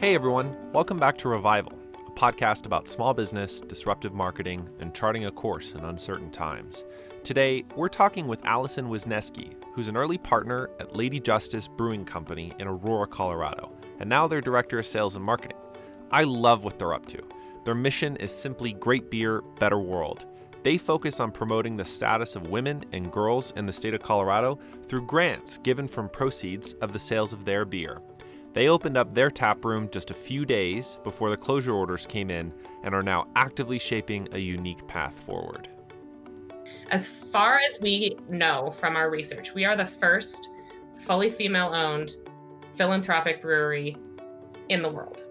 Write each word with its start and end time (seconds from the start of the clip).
Hey 0.00 0.14
everyone, 0.14 0.56
welcome 0.72 1.00
back 1.00 1.18
to 1.18 1.28
Revival, 1.28 1.72
a 2.06 2.10
podcast 2.12 2.66
about 2.66 2.86
small 2.86 3.12
business, 3.12 3.60
disruptive 3.60 4.14
marketing, 4.14 4.68
and 4.78 4.94
charting 4.94 5.24
a 5.24 5.30
course 5.32 5.72
in 5.72 5.80
uncertain 5.84 6.30
times. 6.30 6.84
Today, 7.24 7.64
we're 7.74 7.88
talking 7.88 8.28
with 8.28 8.44
Allison 8.44 8.88
Wisneski, 8.88 9.54
who's 9.74 9.88
an 9.88 9.96
early 9.96 10.16
partner 10.16 10.70
at 10.78 10.94
Lady 10.94 11.18
Justice 11.18 11.66
Brewing 11.66 12.04
Company 12.04 12.52
in 12.60 12.68
Aurora, 12.68 13.08
Colorado, 13.08 13.72
and 13.98 14.08
now 14.08 14.28
their 14.28 14.40
director 14.40 14.78
of 14.78 14.86
sales 14.86 15.16
and 15.16 15.24
marketing. 15.24 15.56
I 16.12 16.22
love 16.22 16.62
what 16.62 16.78
they're 16.78 16.94
up 16.94 17.06
to. 17.06 17.20
Their 17.64 17.74
mission 17.74 18.14
is 18.18 18.32
simply 18.32 18.74
great 18.74 19.10
beer, 19.10 19.40
better 19.58 19.80
world. 19.80 20.26
They 20.62 20.78
focus 20.78 21.18
on 21.18 21.32
promoting 21.32 21.76
the 21.76 21.84
status 21.84 22.36
of 22.36 22.50
women 22.50 22.84
and 22.92 23.10
girls 23.10 23.52
in 23.56 23.66
the 23.66 23.72
state 23.72 23.94
of 23.94 24.02
Colorado 24.02 24.60
through 24.86 25.06
grants 25.06 25.58
given 25.58 25.88
from 25.88 26.08
proceeds 26.08 26.74
of 26.74 26.92
the 26.92 27.00
sales 27.00 27.32
of 27.32 27.44
their 27.44 27.64
beer. 27.64 28.00
They 28.54 28.68
opened 28.68 28.96
up 28.96 29.14
their 29.14 29.30
tap 29.30 29.64
room 29.64 29.88
just 29.90 30.10
a 30.10 30.14
few 30.14 30.44
days 30.44 30.98
before 31.04 31.30
the 31.30 31.36
closure 31.36 31.74
orders 31.74 32.06
came 32.06 32.30
in 32.30 32.52
and 32.82 32.94
are 32.94 33.02
now 33.02 33.28
actively 33.36 33.78
shaping 33.78 34.28
a 34.32 34.38
unique 34.38 34.86
path 34.86 35.14
forward. 35.14 35.68
As 36.90 37.06
far 37.06 37.60
as 37.68 37.78
we 37.80 38.16
know 38.28 38.70
from 38.70 38.96
our 38.96 39.10
research, 39.10 39.54
we 39.54 39.64
are 39.64 39.76
the 39.76 39.86
first 39.86 40.48
fully 40.98 41.30
female 41.30 41.72
owned 41.74 42.14
philanthropic 42.76 43.42
brewery 43.42 43.96
in 44.68 44.82
the 44.82 44.88
world. 44.88 45.24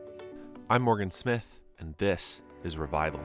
I'm 0.70 0.84
Morgan 0.84 1.12
Smith, 1.12 1.60
and 1.80 1.96
this 1.98 2.42
is 2.64 2.78
Revival. 2.78 3.22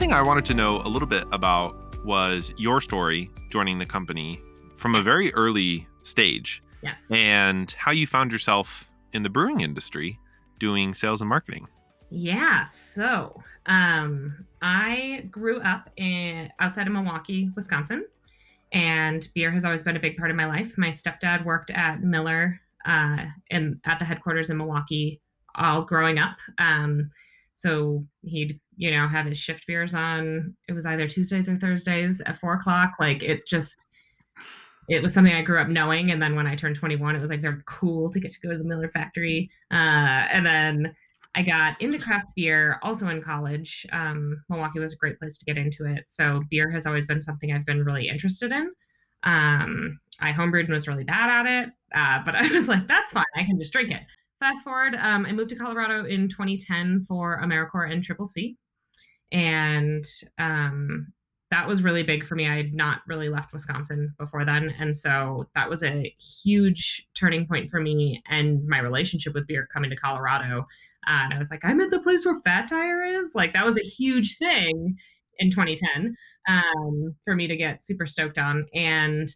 Thing 0.00 0.14
I 0.14 0.22
wanted 0.22 0.46
to 0.46 0.54
know 0.54 0.80
a 0.80 0.88
little 0.88 1.06
bit 1.06 1.24
about 1.30 1.76
was 2.06 2.54
your 2.56 2.80
story 2.80 3.30
joining 3.50 3.78
the 3.78 3.84
company 3.84 4.40
from 4.74 4.94
a 4.94 5.02
very 5.02 5.30
early 5.34 5.86
stage. 6.04 6.62
Yes. 6.82 7.04
And 7.10 7.70
how 7.72 7.92
you 7.92 8.06
found 8.06 8.32
yourself 8.32 8.88
in 9.12 9.24
the 9.24 9.28
brewing 9.28 9.60
industry 9.60 10.18
doing 10.58 10.94
sales 10.94 11.20
and 11.20 11.28
marketing. 11.28 11.68
Yeah, 12.08 12.64
so 12.64 13.42
um, 13.66 14.46
I 14.62 15.28
grew 15.30 15.60
up 15.60 15.90
in 15.98 16.48
outside 16.60 16.86
of 16.86 16.94
Milwaukee, 16.94 17.50
Wisconsin, 17.54 18.06
and 18.72 19.28
beer 19.34 19.50
has 19.50 19.66
always 19.66 19.82
been 19.82 19.98
a 19.98 20.00
big 20.00 20.16
part 20.16 20.30
of 20.30 20.36
my 20.36 20.46
life. 20.46 20.72
My 20.78 20.88
stepdad 20.88 21.44
worked 21.44 21.70
at 21.72 22.02
Miller 22.02 22.58
uh, 22.86 23.26
in 23.50 23.78
at 23.84 23.98
the 23.98 24.06
headquarters 24.06 24.48
in 24.48 24.56
Milwaukee 24.56 25.20
all 25.56 25.82
growing 25.82 26.18
up. 26.18 26.38
Um, 26.56 27.10
so 27.54 28.06
he'd, 28.22 28.58
you 28.80 28.90
know, 28.90 29.06
have 29.06 29.26
his 29.26 29.36
shift 29.36 29.66
beers 29.66 29.94
on. 29.94 30.56
It 30.66 30.72
was 30.72 30.86
either 30.86 31.06
Tuesdays 31.06 31.50
or 31.50 31.56
Thursdays 31.56 32.22
at 32.24 32.40
four 32.40 32.54
o'clock. 32.54 32.92
Like 32.98 33.22
it 33.22 33.46
just, 33.46 33.76
it 34.88 35.02
was 35.02 35.12
something 35.12 35.34
I 35.34 35.42
grew 35.42 35.60
up 35.60 35.68
knowing. 35.68 36.12
And 36.12 36.20
then 36.20 36.34
when 36.34 36.46
I 36.46 36.56
turned 36.56 36.76
21, 36.76 37.14
it 37.14 37.20
was 37.20 37.28
like 37.28 37.42
very 37.42 37.60
cool 37.66 38.10
to 38.10 38.18
get 38.18 38.32
to 38.32 38.40
go 38.40 38.52
to 38.52 38.56
the 38.56 38.64
Miller 38.64 38.88
factory. 38.88 39.50
Uh, 39.70 40.24
and 40.32 40.46
then 40.46 40.96
I 41.34 41.42
got 41.42 41.78
into 41.82 41.98
craft 41.98 42.28
beer 42.34 42.78
also 42.82 43.08
in 43.08 43.22
college. 43.22 43.86
Um, 43.92 44.42
Milwaukee 44.48 44.78
was 44.78 44.94
a 44.94 44.96
great 44.96 45.18
place 45.18 45.36
to 45.36 45.44
get 45.44 45.58
into 45.58 45.84
it. 45.84 46.04
So 46.06 46.42
beer 46.50 46.70
has 46.70 46.86
always 46.86 47.04
been 47.04 47.20
something 47.20 47.52
I've 47.52 47.66
been 47.66 47.84
really 47.84 48.08
interested 48.08 48.50
in. 48.50 48.70
Um, 49.24 50.00
I 50.20 50.32
homebrewed 50.32 50.64
and 50.64 50.72
was 50.72 50.88
really 50.88 51.04
bad 51.04 51.28
at 51.28 51.64
it, 51.64 51.68
uh, 51.94 52.24
but 52.24 52.34
I 52.34 52.48
was 52.48 52.66
like, 52.66 52.88
that's 52.88 53.12
fine. 53.12 53.24
I 53.36 53.44
can 53.44 53.58
just 53.58 53.74
drink 53.74 53.90
it 53.90 54.00
fast 54.40 54.64
forward, 54.64 54.96
um, 54.96 55.26
I 55.26 55.32
moved 55.32 55.50
to 55.50 55.56
Colorado 55.56 56.06
in 56.06 56.28
2010 56.28 57.04
for 57.06 57.40
AmeriCorps 57.42 57.92
and 57.92 58.02
Triple 58.02 58.26
C. 58.26 58.56
And 59.32 60.04
um, 60.38 61.12
that 61.50 61.66
was 61.66 61.82
really 61.82 62.02
big 62.02 62.26
for 62.26 62.36
me. 62.36 62.48
I 62.48 62.56
had 62.56 62.74
not 62.74 63.00
really 63.08 63.28
left 63.28 63.52
Wisconsin 63.52 64.14
before 64.18 64.44
then. 64.44 64.74
And 64.78 64.96
so 64.96 65.48
that 65.54 65.68
was 65.68 65.82
a 65.82 66.14
huge 66.42 67.06
turning 67.14 67.46
point 67.46 67.70
for 67.70 67.80
me 67.80 68.22
and 68.28 68.66
my 68.66 68.78
relationship 68.78 69.34
with 69.34 69.46
beer 69.46 69.68
coming 69.72 69.90
to 69.90 69.96
Colorado. 69.96 70.60
Uh, 71.08 71.24
and 71.24 71.34
I 71.34 71.38
was 71.38 71.50
like, 71.50 71.64
I'm 71.64 71.80
at 71.80 71.90
the 71.90 72.00
place 72.00 72.24
where 72.24 72.40
Fat 72.42 72.68
Tire 72.68 73.04
is. 73.04 73.32
Like, 73.34 73.52
that 73.54 73.64
was 73.64 73.76
a 73.76 73.82
huge 73.82 74.36
thing 74.38 74.96
in 75.38 75.50
2010 75.50 76.14
um, 76.48 77.16
for 77.24 77.34
me 77.34 77.48
to 77.48 77.56
get 77.56 77.82
super 77.82 78.06
stoked 78.06 78.38
on. 78.38 78.66
And 78.74 79.34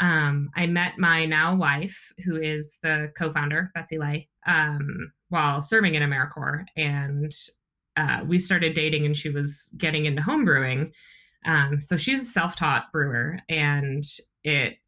um, 0.00 0.50
I 0.56 0.66
met 0.66 0.98
my 0.98 1.24
now 1.24 1.56
wife, 1.56 1.96
who 2.24 2.36
is 2.36 2.78
the 2.82 3.10
co-founder, 3.16 3.70
Betsy 3.74 3.98
Lay, 3.98 4.28
um, 4.46 5.10
while 5.30 5.62
serving 5.62 5.94
in 5.94 6.02
AmeriCorps, 6.02 6.66
and 6.76 7.32
uh, 7.96 8.20
we 8.26 8.38
started 8.38 8.74
dating, 8.74 9.06
and 9.06 9.16
she 9.16 9.30
was 9.30 9.68
getting 9.76 10.06
into 10.06 10.22
home 10.22 10.44
brewing. 10.44 10.92
Um, 11.44 11.80
so 11.80 11.96
she's 11.96 12.22
a 12.22 12.24
self-taught 12.24 12.92
brewer, 12.92 13.38
and 13.48 14.04
it 14.44 14.78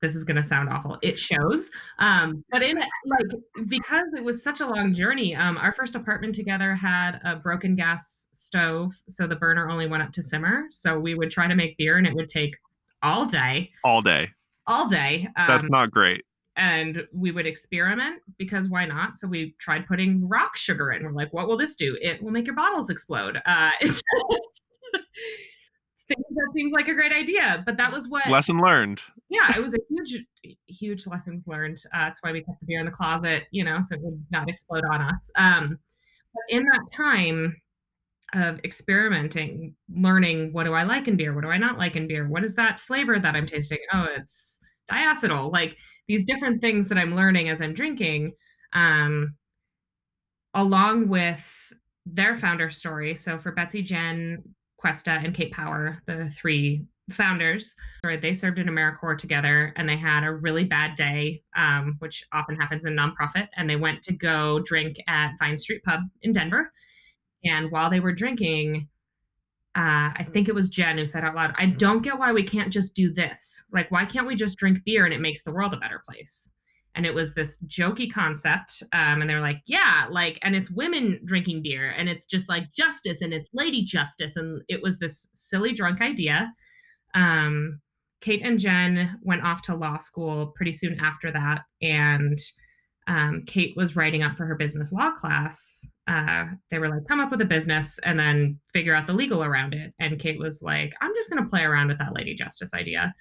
this 0.00 0.16
is 0.16 0.24
going 0.24 0.36
to 0.36 0.42
sound 0.42 0.68
awful 0.68 0.98
it 1.00 1.16
shows 1.16 1.70
um, 2.00 2.44
but 2.50 2.60
in 2.60 2.76
like 2.76 3.68
because 3.68 4.08
it 4.16 4.24
was 4.24 4.42
such 4.42 4.58
a 4.58 4.66
long 4.66 4.92
journey 4.92 5.36
um, 5.36 5.56
our 5.58 5.72
first 5.72 5.94
apartment 5.94 6.34
together 6.34 6.74
had 6.74 7.20
a 7.24 7.36
broken 7.36 7.76
gas 7.76 8.26
stove 8.32 8.92
so 9.08 9.28
the 9.28 9.36
burner 9.36 9.70
only 9.70 9.86
went 9.86 10.02
up 10.02 10.10
to 10.10 10.20
simmer 10.20 10.64
so 10.72 10.98
we 10.98 11.14
would 11.14 11.30
try 11.30 11.46
to 11.46 11.54
make 11.54 11.76
beer 11.76 11.98
and 11.98 12.06
it 12.08 12.14
would 12.14 12.28
take 12.28 12.52
all 13.02 13.26
day. 13.26 13.70
All 13.84 14.00
day. 14.00 14.30
All 14.66 14.88
day. 14.88 15.28
Um, 15.36 15.46
That's 15.48 15.64
not 15.64 15.90
great. 15.90 16.24
And 16.56 17.06
we 17.12 17.30
would 17.30 17.46
experiment 17.46 18.20
because 18.36 18.68
why 18.68 18.84
not? 18.84 19.16
So 19.16 19.26
we 19.26 19.54
tried 19.58 19.86
putting 19.86 20.28
rock 20.28 20.56
sugar 20.56 20.92
in. 20.92 21.02
We're 21.02 21.12
like, 21.12 21.32
what 21.32 21.48
will 21.48 21.56
this 21.56 21.74
do? 21.74 21.96
It 22.00 22.22
will 22.22 22.30
make 22.30 22.46
your 22.46 22.54
bottles 22.54 22.90
explode. 22.90 23.38
Uh, 23.46 23.70
it's 23.80 24.02
just 24.02 24.62
that 26.08 26.52
seems 26.54 26.72
like 26.74 26.88
a 26.88 26.94
great 26.94 27.12
idea, 27.12 27.62
but 27.64 27.78
that 27.78 27.90
was 27.90 28.06
what 28.06 28.28
lesson 28.28 28.60
learned. 28.60 29.00
Yeah, 29.30 29.50
it 29.56 29.62
was 29.62 29.72
a 29.72 29.78
huge, 29.88 30.24
huge 30.66 31.06
lessons 31.06 31.44
learned. 31.46 31.82
Uh, 31.94 32.04
that's 32.04 32.18
why 32.20 32.32
we 32.32 32.42
kept 32.42 32.60
the 32.60 32.66
beer 32.66 32.80
in 32.80 32.84
the 32.84 32.92
closet, 32.92 33.44
you 33.50 33.64
know, 33.64 33.80
so 33.80 33.94
it 33.94 34.02
would 34.02 34.22
not 34.30 34.50
explode 34.50 34.84
on 34.90 35.00
us. 35.00 35.30
Um, 35.36 35.78
but 36.34 36.42
in 36.54 36.64
that 36.64 36.82
time, 36.94 37.56
of 38.34 38.60
experimenting, 38.64 39.74
learning 39.94 40.52
what 40.52 40.64
do 40.64 40.72
I 40.72 40.84
like 40.84 41.06
in 41.06 41.16
beer? 41.16 41.34
What 41.34 41.42
do 41.42 41.50
I 41.50 41.58
not 41.58 41.78
like 41.78 41.96
in 41.96 42.08
beer? 42.08 42.26
What 42.28 42.44
is 42.44 42.54
that 42.54 42.80
flavor 42.80 43.18
that 43.18 43.36
I'm 43.36 43.46
tasting? 43.46 43.78
Oh, 43.92 44.06
it's 44.16 44.58
diacetyl. 44.90 45.52
Like 45.52 45.76
these 46.12 46.24
different 46.26 46.60
things 46.60 46.88
that 46.88 46.98
I'm 46.98 47.16
learning 47.16 47.48
as 47.48 47.62
I'm 47.62 47.72
drinking, 47.72 48.32
um, 48.74 49.34
along 50.52 51.08
with 51.08 51.40
their 52.04 52.36
founder 52.36 52.68
story. 52.70 53.14
So 53.14 53.38
for 53.38 53.52
Betsy 53.52 53.80
Jen, 53.80 54.42
Cuesta, 54.76 55.12
and 55.12 55.34
Kate 55.34 55.52
Power, 55.52 56.02
the 56.06 56.30
three 56.36 56.84
founders, 57.12 57.74
right? 58.04 58.20
they 58.20 58.34
served 58.34 58.58
in 58.58 58.66
AmeriCorps 58.66 59.20
together 59.20 59.72
and 59.76 59.88
they 59.88 59.96
had 59.96 60.22
a 60.22 60.34
really 60.34 60.64
bad 60.64 60.96
day, 60.96 61.42
um, 61.56 61.96
which 62.00 62.26
often 62.34 62.56
happens 62.56 62.84
in 62.84 62.94
nonprofit. 62.94 63.48
And 63.56 63.68
they 63.68 63.76
went 63.76 64.02
to 64.02 64.12
go 64.12 64.58
drink 64.66 64.98
at 65.08 65.32
Vine 65.38 65.56
Street 65.56 65.82
Pub 65.82 66.02
in 66.20 66.34
Denver 66.34 66.70
and 67.44 67.70
while 67.70 67.90
they 67.90 68.00
were 68.00 68.12
drinking, 68.12 68.88
uh, 69.74 70.12
I 70.14 70.26
think 70.32 70.48
it 70.48 70.54
was 70.54 70.68
Jen 70.68 70.98
who 70.98 71.06
said 71.06 71.24
out 71.24 71.34
loud, 71.34 71.54
I 71.56 71.66
don't 71.66 72.02
get 72.02 72.18
why 72.18 72.30
we 72.32 72.42
can't 72.42 72.72
just 72.72 72.94
do 72.94 73.12
this. 73.12 73.62
Like, 73.72 73.90
why 73.90 74.04
can't 74.04 74.26
we 74.26 74.34
just 74.34 74.58
drink 74.58 74.84
beer 74.84 75.06
and 75.06 75.14
it 75.14 75.20
makes 75.20 75.44
the 75.44 75.52
world 75.52 75.72
a 75.72 75.78
better 75.78 76.02
place? 76.06 76.50
And 76.94 77.06
it 77.06 77.14
was 77.14 77.32
this 77.32 77.56
jokey 77.66 78.12
concept. 78.12 78.82
Um, 78.92 79.22
and 79.22 79.30
they're 79.30 79.40
like, 79.40 79.62
yeah, 79.64 80.06
like, 80.10 80.38
and 80.42 80.54
it's 80.54 80.70
women 80.70 81.20
drinking 81.24 81.62
beer 81.62 81.90
and 81.90 82.06
it's 82.06 82.26
just 82.26 82.50
like 82.50 82.64
justice 82.76 83.22
and 83.22 83.32
it's 83.32 83.48
lady 83.54 83.82
justice. 83.82 84.36
And 84.36 84.60
it 84.68 84.82
was 84.82 84.98
this 84.98 85.26
silly 85.32 85.72
drunk 85.72 86.02
idea. 86.02 86.52
Um, 87.14 87.80
Kate 88.20 88.42
and 88.42 88.58
Jen 88.58 89.18
went 89.22 89.42
off 89.42 89.62
to 89.62 89.74
law 89.74 89.96
school 89.96 90.52
pretty 90.54 90.72
soon 90.72 91.00
after 91.00 91.32
that. 91.32 91.62
And 91.80 92.38
um, 93.06 93.44
Kate 93.46 93.74
was 93.74 93.96
writing 93.96 94.22
up 94.22 94.36
for 94.36 94.44
her 94.44 94.54
business 94.54 94.92
law 94.92 95.12
class, 95.12 95.86
uh, 96.08 96.46
they 96.70 96.78
were 96.78 96.88
like, 96.88 97.06
come 97.08 97.20
up 97.20 97.30
with 97.30 97.40
a 97.40 97.46
business 97.46 97.98
and 98.04 98.18
then 98.18 98.58
figure 98.72 98.94
out 98.94 99.06
the 99.06 99.12
legal 99.12 99.44
around 99.44 99.72
it. 99.74 99.94
And 99.98 100.18
Kate 100.18 100.38
was 100.38 100.62
like, 100.62 100.92
I'm 101.00 101.14
just 101.14 101.30
going 101.30 101.42
to 101.42 101.48
play 101.48 101.62
around 101.62 101.88
with 101.88 101.98
that 101.98 102.14
Lady 102.14 102.34
Justice 102.34 102.74
idea. 102.74 103.14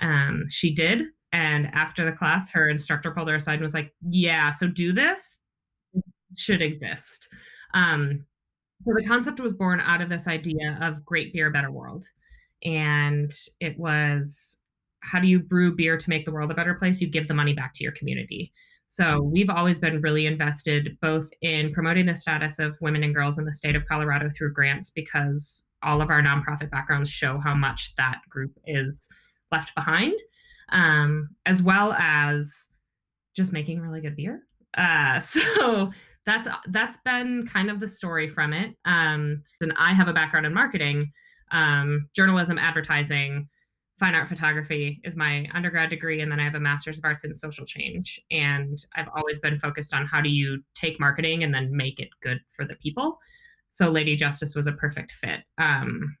Um, 0.00 0.44
she 0.48 0.74
did. 0.74 1.04
And 1.32 1.66
after 1.74 2.04
the 2.04 2.16
class, 2.16 2.50
her 2.50 2.68
instructor 2.68 3.10
pulled 3.10 3.28
her 3.28 3.36
aside 3.36 3.54
and 3.54 3.62
was 3.62 3.74
like, 3.74 3.92
yeah, 4.08 4.50
so 4.50 4.66
do 4.66 4.92
this 4.92 5.36
should 6.36 6.62
exist. 6.62 7.28
Um, 7.74 8.24
so 8.84 8.94
the 8.96 9.04
concept 9.04 9.40
was 9.40 9.52
born 9.52 9.80
out 9.80 10.00
of 10.00 10.08
this 10.08 10.26
idea 10.26 10.78
of 10.80 11.04
great 11.04 11.32
beer, 11.32 11.50
better 11.50 11.70
world. 11.70 12.06
And 12.64 13.32
it 13.60 13.78
was 13.78 14.56
how 15.02 15.18
do 15.18 15.26
you 15.26 15.40
brew 15.40 15.74
beer 15.74 15.96
to 15.96 16.10
make 16.10 16.24
the 16.24 16.32
world 16.32 16.50
a 16.50 16.54
better 16.54 16.74
place? 16.74 17.00
You 17.00 17.08
give 17.08 17.28
the 17.28 17.34
money 17.34 17.52
back 17.52 17.74
to 17.74 17.82
your 17.82 17.92
community. 17.92 18.52
So 18.92 19.22
we've 19.22 19.48
always 19.50 19.78
been 19.78 20.00
really 20.00 20.26
invested 20.26 20.98
both 21.00 21.28
in 21.42 21.72
promoting 21.72 22.06
the 22.06 22.14
status 22.16 22.58
of 22.58 22.74
women 22.80 23.04
and 23.04 23.14
girls 23.14 23.38
in 23.38 23.44
the 23.44 23.52
state 23.52 23.76
of 23.76 23.86
Colorado 23.86 24.28
through 24.36 24.52
grants 24.52 24.90
because 24.90 25.62
all 25.84 26.02
of 26.02 26.10
our 26.10 26.20
nonprofit 26.20 26.70
backgrounds 26.72 27.08
show 27.08 27.38
how 27.38 27.54
much 27.54 27.94
that 27.96 28.20
group 28.28 28.50
is 28.66 29.08
left 29.52 29.72
behind. 29.76 30.14
um, 30.70 31.28
as 31.46 31.62
well 31.62 31.92
as 31.94 32.68
just 33.36 33.52
making 33.52 33.80
really 33.80 34.00
good 34.00 34.16
beer. 34.16 34.42
Uh, 34.76 35.20
so 35.34 35.90
that's 36.26 36.48
that's 36.68 36.96
been 37.04 37.48
kind 37.52 37.70
of 37.70 37.80
the 37.80 37.88
story 37.88 38.28
from 38.28 38.52
it. 38.52 38.74
Um, 38.84 39.42
and 39.60 39.72
I 39.78 39.92
have 39.94 40.08
a 40.08 40.12
background 40.12 40.46
in 40.46 40.54
marketing, 40.54 41.12
um, 41.52 42.08
journalism, 42.14 42.58
advertising, 42.58 43.48
fine 44.00 44.14
art 44.14 44.28
photography 44.28 45.00
is 45.04 45.14
my 45.14 45.46
undergrad 45.54 45.90
degree, 45.90 46.22
and 46.22 46.32
then 46.32 46.40
I 46.40 46.44
have 46.44 46.54
a 46.54 46.60
master's 46.60 46.98
of 46.98 47.04
arts 47.04 47.22
in 47.22 47.32
social 47.34 47.66
change. 47.66 48.20
And 48.30 48.84
I've 48.96 49.08
always 49.14 49.38
been 49.38 49.58
focused 49.58 49.94
on 49.94 50.06
how 50.06 50.22
do 50.22 50.30
you 50.30 50.62
take 50.74 50.98
marketing 50.98 51.44
and 51.44 51.54
then 51.54 51.76
make 51.76 52.00
it 52.00 52.08
good 52.22 52.40
for 52.56 52.64
the 52.64 52.74
people. 52.76 53.20
So 53.68 53.90
Lady 53.90 54.16
Justice 54.16 54.54
was 54.54 54.66
a 54.66 54.72
perfect 54.72 55.12
fit. 55.12 55.40
Um, 55.58 56.16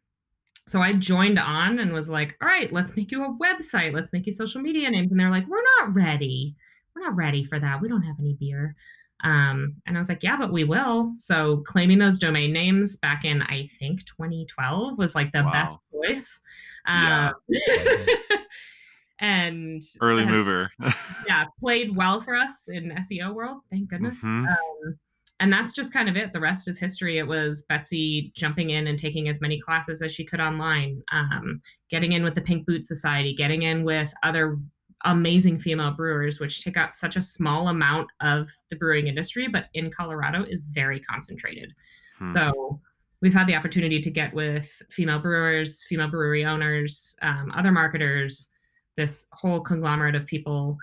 so 0.68 0.80
I 0.80 0.92
joined 0.92 1.38
on 1.38 1.80
and 1.80 1.92
was 1.92 2.08
like, 2.08 2.36
all 2.40 2.46
right, 2.46 2.72
let's 2.72 2.94
make 2.94 3.10
you 3.10 3.24
a 3.24 3.36
website. 3.38 3.92
Let's 3.92 4.12
make 4.12 4.26
you 4.26 4.32
social 4.32 4.60
media 4.60 4.88
names. 4.88 5.10
And 5.10 5.18
they're 5.18 5.30
like, 5.30 5.48
we're 5.48 5.64
not 5.78 5.94
ready. 5.94 6.54
We're 6.94 7.02
not 7.02 7.16
ready 7.16 7.44
for 7.44 7.58
that. 7.58 7.80
We 7.80 7.88
don't 7.88 8.02
have 8.02 8.16
any 8.20 8.34
beer. 8.34 8.76
Um, 9.24 9.74
and 9.86 9.96
I 9.96 10.00
was 10.00 10.08
like, 10.08 10.22
yeah, 10.22 10.36
but 10.36 10.52
we 10.52 10.64
will. 10.64 11.12
So 11.16 11.64
claiming 11.66 11.98
those 11.98 12.18
domain 12.18 12.52
names 12.52 12.96
back 12.98 13.24
in, 13.24 13.42
I 13.42 13.68
think 13.78 14.04
2012 14.06 14.96
was 14.96 15.14
like 15.14 15.32
the 15.32 15.42
wow. 15.42 15.52
best 15.52 15.74
choice. 15.92 16.40
Uh, 16.86 17.32
yeah. 17.48 18.10
and 19.20 19.82
early 20.00 20.24
mover. 20.24 20.70
yeah, 21.26 21.44
played 21.58 21.94
well 21.94 22.20
for 22.20 22.34
us 22.34 22.68
in 22.68 22.90
SEO 22.90 23.34
world. 23.34 23.60
Thank 23.70 23.90
goodness. 23.90 24.18
Mm-hmm. 24.18 24.46
Um, 24.46 24.98
and 25.40 25.52
that's 25.52 25.72
just 25.72 25.92
kind 25.92 26.08
of 26.08 26.16
it. 26.16 26.32
The 26.32 26.40
rest 26.40 26.68
is 26.68 26.78
history. 26.78 27.18
It 27.18 27.26
was 27.26 27.62
Betsy 27.62 28.30
jumping 28.34 28.70
in 28.70 28.88
and 28.88 28.98
taking 28.98 29.28
as 29.28 29.40
many 29.40 29.58
classes 29.58 30.02
as 30.02 30.12
she 30.12 30.24
could 30.24 30.40
online, 30.40 31.02
um, 31.12 31.62
getting 31.90 32.12
in 32.12 32.22
with 32.22 32.34
the 32.34 32.42
Pink 32.42 32.66
Boot 32.66 32.84
Society, 32.84 33.34
getting 33.34 33.62
in 33.62 33.82
with 33.82 34.12
other 34.22 34.58
amazing 35.06 35.58
female 35.58 35.92
brewers, 35.92 36.40
which 36.40 36.62
take 36.62 36.76
up 36.76 36.92
such 36.92 37.16
a 37.16 37.22
small 37.22 37.68
amount 37.68 38.10
of 38.20 38.50
the 38.68 38.76
brewing 38.76 39.06
industry, 39.06 39.48
but 39.48 39.66
in 39.72 39.90
Colorado 39.90 40.44
is 40.44 40.62
very 40.62 41.00
concentrated. 41.00 41.72
Hmm. 42.18 42.26
So 42.26 42.80
we've 43.22 43.34
had 43.34 43.46
the 43.46 43.54
opportunity 43.54 44.00
to 44.00 44.10
get 44.10 44.32
with 44.34 44.68
female 44.90 45.18
brewers, 45.18 45.84
female 45.88 46.08
brewery 46.08 46.44
owners, 46.44 47.14
um, 47.22 47.52
other 47.54 47.72
marketers, 47.72 48.48
this 48.96 49.26
whole 49.32 49.60
conglomerate 49.60 50.14
of 50.14 50.26
people 50.26 50.76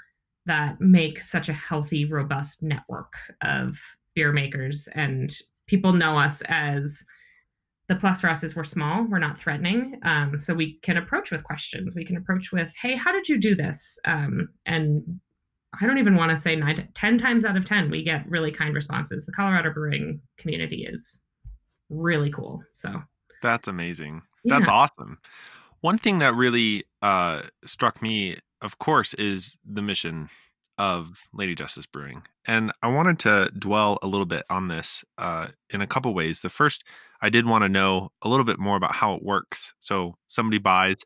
that 0.45 0.79
make 0.79 1.21
such 1.21 1.49
a 1.49 1.53
healthy, 1.53 2.05
robust 2.05 2.61
network 2.61 3.13
of 3.41 3.79
beer 4.15 4.31
makers. 4.31 4.87
And 4.93 5.33
people 5.67 5.93
know 5.93 6.17
us 6.17 6.41
as 6.47 7.03
the 7.89 7.95
plus 7.95 8.21
for 8.21 8.29
us 8.29 8.43
is 8.43 8.55
we're 8.55 8.63
small, 8.63 9.05
we're 9.05 9.19
not 9.19 9.37
threatening. 9.37 9.99
Um, 10.03 10.39
so 10.39 10.53
we 10.53 10.79
can 10.81 10.97
approach 10.97 11.31
with 11.31 11.43
questions. 11.43 11.95
We 11.95 12.05
can 12.05 12.17
approach 12.17 12.51
with, 12.51 12.73
hey, 12.81 12.95
how 12.95 13.11
did 13.11 13.27
you 13.29 13.37
do 13.39 13.55
this? 13.55 13.97
Um, 14.05 14.49
and 14.65 15.19
I 15.79 15.85
don't 15.85 15.97
even 15.97 16.15
want 16.15 16.31
to 16.31 16.37
say 16.37 16.55
nine, 16.55 16.87
10 16.93 17.17
times 17.17 17.45
out 17.45 17.55
of 17.55 17.65
10, 17.65 17.89
we 17.89 18.03
get 18.03 18.27
really 18.29 18.51
kind 18.51 18.73
responses. 18.73 19.25
The 19.25 19.31
Colorado 19.31 19.71
brewing 19.71 20.21
community 20.37 20.85
is 20.85 21.21
really 21.89 22.31
cool. 22.31 22.63
So 22.73 23.03
that's 23.41 23.67
amazing. 23.67 24.21
Yeah. 24.43 24.57
That's 24.57 24.69
awesome. 24.69 25.19
One 25.81 25.97
thing 25.97 26.19
that 26.19 26.35
really 26.35 26.85
uh, 27.01 27.43
struck 27.65 28.01
me, 28.01 28.37
of 28.61 28.79
course, 28.79 29.13
is 29.13 29.57
the 29.65 29.81
mission 29.81 30.29
of 30.77 31.27
Lady 31.33 31.55
Justice 31.55 31.85
Brewing. 31.85 32.23
And 32.45 32.71
I 32.83 32.87
wanted 32.87 33.19
to 33.19 33.51
dwell 33.57 33.97
a 34.01 34.07
little 34.07 34.25
bit 34.25 34.43
on 34.49 34.67
this 34.67 35.03
uh, 35.17 35.47
in 35.69 35.81
a 35.81 35.87
couple 35.87 36.13
ways. 36.13 36.41
The 36.41 36.49
first, 36.49 36.83
I 37.21 37.29
did 37.29 37.45
want 37.45 37.63
to 37.63 37.69
know 37.69 38.11
a 38.21 38.29
little 38.29 38.45
bit 38.45 38.59
more 38.59 38.77
about 38.77 38.95
how 38.95 39.13
it 39.15 39.23
works. 39.23 39.73
So 39.79 40.15
somebody 40.27 40.59
buys 40.59 40.97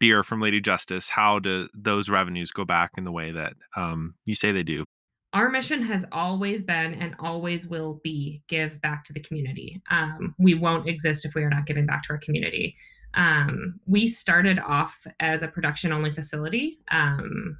beer 0.00 0.24
from 0.24 0.40
Lady 0.40 0.60
Justice. 0.60 1.08
How 1.08 1.38
do 1.38 1.68
those 1.74 2.08
revenues 2.08 2.50
go 2.50 2.64
back 2.64 2.92
in 2.96 3.04
the 3.04 3.12
way 3.12 3.30
that 3.32 3.54
um, 3.76 4.14
you 4.24 4.34
say 4.34 4.50
they 4.50 4.62
do? 4.62 4.84
Our 5.32 5.48
mission 5.48 5.82
has 5.82 6.04
always 6.12 6.62
been 6.62 6.94
and 6.94 7.14
always 7.18 7.66
will 7.66 8.00
be 8.04 8.42
give 8.48 8.80
back 8.82 9.04
to 9.06 9.14
the 9.14 9.20
community. 9.20 9.80
Um, 9.90 10.34
we 10.38 10.54
won't 10.54 10.88
exist 10.88 11.24
if 11.24 11.34
we 11.34 11.42
are 11.42 11.48
not 11.48 11.64
giving 11.64 11.86
back 11.86 12.02
to 12.04 12.10
our 12.10 12.18
community. 12.18 12.76
Um, 13.14 13.80
we 13.86 14.06
started 14.06 14.58
off 14.58 15.06
as 15.20 15.42
a 15.42 15.48
production 15.48 15.92
only 15.92 16.12
facility. 16.12 16.78
Um, 16.90 17.56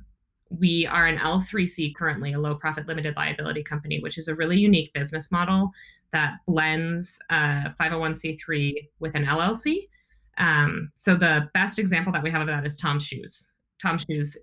we 0.51 0.87
are 0.87 1.07
an 1.07 1.19
L3C 1.19 1.95
currently, 1.95 2.35
a 2.35 2.39
low 2.39 2.55
profit 2.55 2.87
limited 2.87 3.17
liability 3.17 3.63
company, 3.63 4.01
which 4.01 4.19
is 4.19 4.29
a 4.29 4.35
really 4.35 4.59
unique 4.59 4.93
business 4.93 5.31
model 5.33 5.71
that 6.13 6.35
blends 6.47 7.19
uh, 7.31 7.71
501c3 7.81 8.75
with 9.01 9.15
an 9.15 9.25
LLC. 9.25 9.89
Um, 10.39 10.91
so 10.95 11.15
the 11.15 11.49
best 11.55 11.79
example 11.79 12.13
that 12.13 12.23
we 12.23 12.31
have 12.31 12.43
of 12.43 12.47
that 12.49 12.67
is 12.67 12.77
Tom's 12.77 13.05
Shoes. 13.05 13.51
Tom's 13.81 14.05
Shoes, 14.09 14.37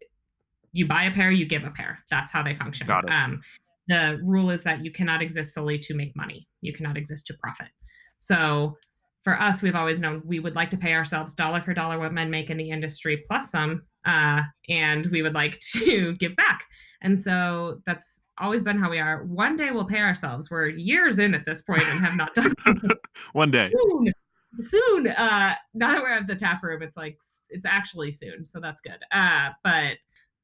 you 0.71 0.88
buy 0.88 1.06
a 1.06 1.12
pair, 1.12 1.31
you 1.31 1.45
give 1.45 1.63
a 1.63 1.71
pair. 1.71 2.00
That's 2.10 2.31
how 2.31 2.44
they 2.44 2.56
function. 2.56 2.88
Got 2.88 3.06
it. 3.06 3.12
Um, 3.12 3.42
the 3.88 4.19
rule 4.24 4.50
is 4.51 4.63
that 4.63 4.86
you 4.86 4.92
cannot 4.92 5.21
exist 5.21 5.54
solely 5.54 5.80
to 5.80 5.94
make 5.94 6.16
money. 6.16 6.48
You 6.62 6.74
cannot 6.74 6.98
exist 6.98 7.25
to 7.27 7.33
profit. 7.36 7.69
So 8.18 8.77
for 9.24 9.39
us, 9.39 9.62
we've 9.62 9.75
always 9.75 10.00
known 10.00 10.21
we 10.25 10.39
would 10.39 10.56
like 10.56 10.69
to 10.69 10.77
pay 10.77 10.94
ourselves 10.94 11.33
dollar 11.33 11.62
for 11.62 11.74
dollar 11.74 12.00
what 12.00 12.13
men 12.13 12.30
make 12.30 12.50
in 12.50 12.57
the 12.57 12.69
industry 12.69 13.24
plus 13.27 13.50
some 13.51 13.81
uh, 14.06 14.42
and 14.69 15.06
we 15.07 15.21
would 15.21 15.33
like 15.33 15.60
to 15.74 16.13
give 16.16 16.36
back. 16.36 16.63
And 17.01 17.18
so 17.18 17.81
that's 17.86 18.21
always 18.38 18.63
been 18.63 18.77
how 18.77 18.89
we 18.89 19.00
are. 19.00 19.24
One 19.25 19.56
day 19.56 19.71
we'll 19.71 19.86
pay 19.86 20.00
ourselves. 20.00 20.50
We're 20.50 20.68
years 20.68 21.19
in 21.19 21.33
at 21.33 21.45
this 21.45 21.62
point 21.62 21.83
and 21.83 22.06
have 22.06 22.18
not 22.18 22.33
done 22.33 22.54
one 23.33 23.51
day. 23.51 23.71
Soon. 23.77 24.13
Soon. 24.62 25.07
Uh 25.07 25.56
now 25.74 25.94
that 25.94 26.01
we're 26.01 26.10
at 26.10 26.27
the 26.27 26.36
tap 26.36 26.63
room, 26.63 26.81
it's 26.81 26.98
like 26.98 27.19
it's 27.50 27.66
actually 27.66 28.12
soon. 28.12 28.45
So 28.45 28.60
that's 28.60 28.81
good. 28.81 28.98
Uh 29.12 29.50
but 29.63 29.98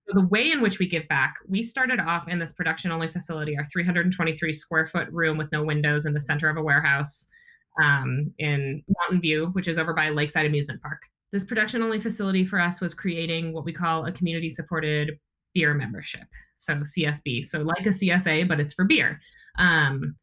so 0.07 0.13
the 0.13 0.27
way 0.27 0.51
in 0.51 0.61
which 0.61 0.79
we 0.79 0.87
give 0.87 1.07
back, 1.07 1.35
we 1.47 1.63
started 1.63 1.99
off 1.99 2.27
in 2.27 2.39
this 2.39 2.51
production 2.51 2.91
only 2.91 3.07
facility, 3.07 3.57
our 3.57 3.65
323 3.71 4.53
square 4.53 4.87
foot 4.87 5.07
room 5.11 5.37
with 5.37 5.51
no 5.51 5.63
windows 5.63 6.05
in 6.05 6.13
the 6.13 6.21
center 6.21 6.49
of 6.49 6.57
a 6.57 6.61
warehouse 6.61 7.27
um, 7.81 8.31
in 8.37 8.83
Mountain 9.01 9.21
View, 9.21 9.47
which 9.53 9.67
is 9.67 9.77
over 9.77 9.93
by 9.93 10.09
Lakeside 10.09 10.45
Amusement 10.45 10.81
Park 10.81 11.01
this 11.35 11.43
production 11.43 11.83
only 11.83 11.99
facility 11.99 12.45
for 12.45 12.61
us 12.61 12.79
was 12.79 12.93
creating 12.93 13.51
what 13.51 13.65
we 13.65 13.73
call 13.73 14.05
a 14.05 14.11
community 14.13 14.49
supported 14.49 15.19
beer 15.53 15.73
membership. 15.73 16.23
So 16.55 16.75
CSB. 16.75 17.45
So 17.45 17.59
like 17.59 17.85
a 17.85 17.89
CSA, 17.89 18.47
but 18.47 18.61
it's 18.61 18.71
for 18.71 18.85
beer. 18.85 19.19
Um, 19.57 20.15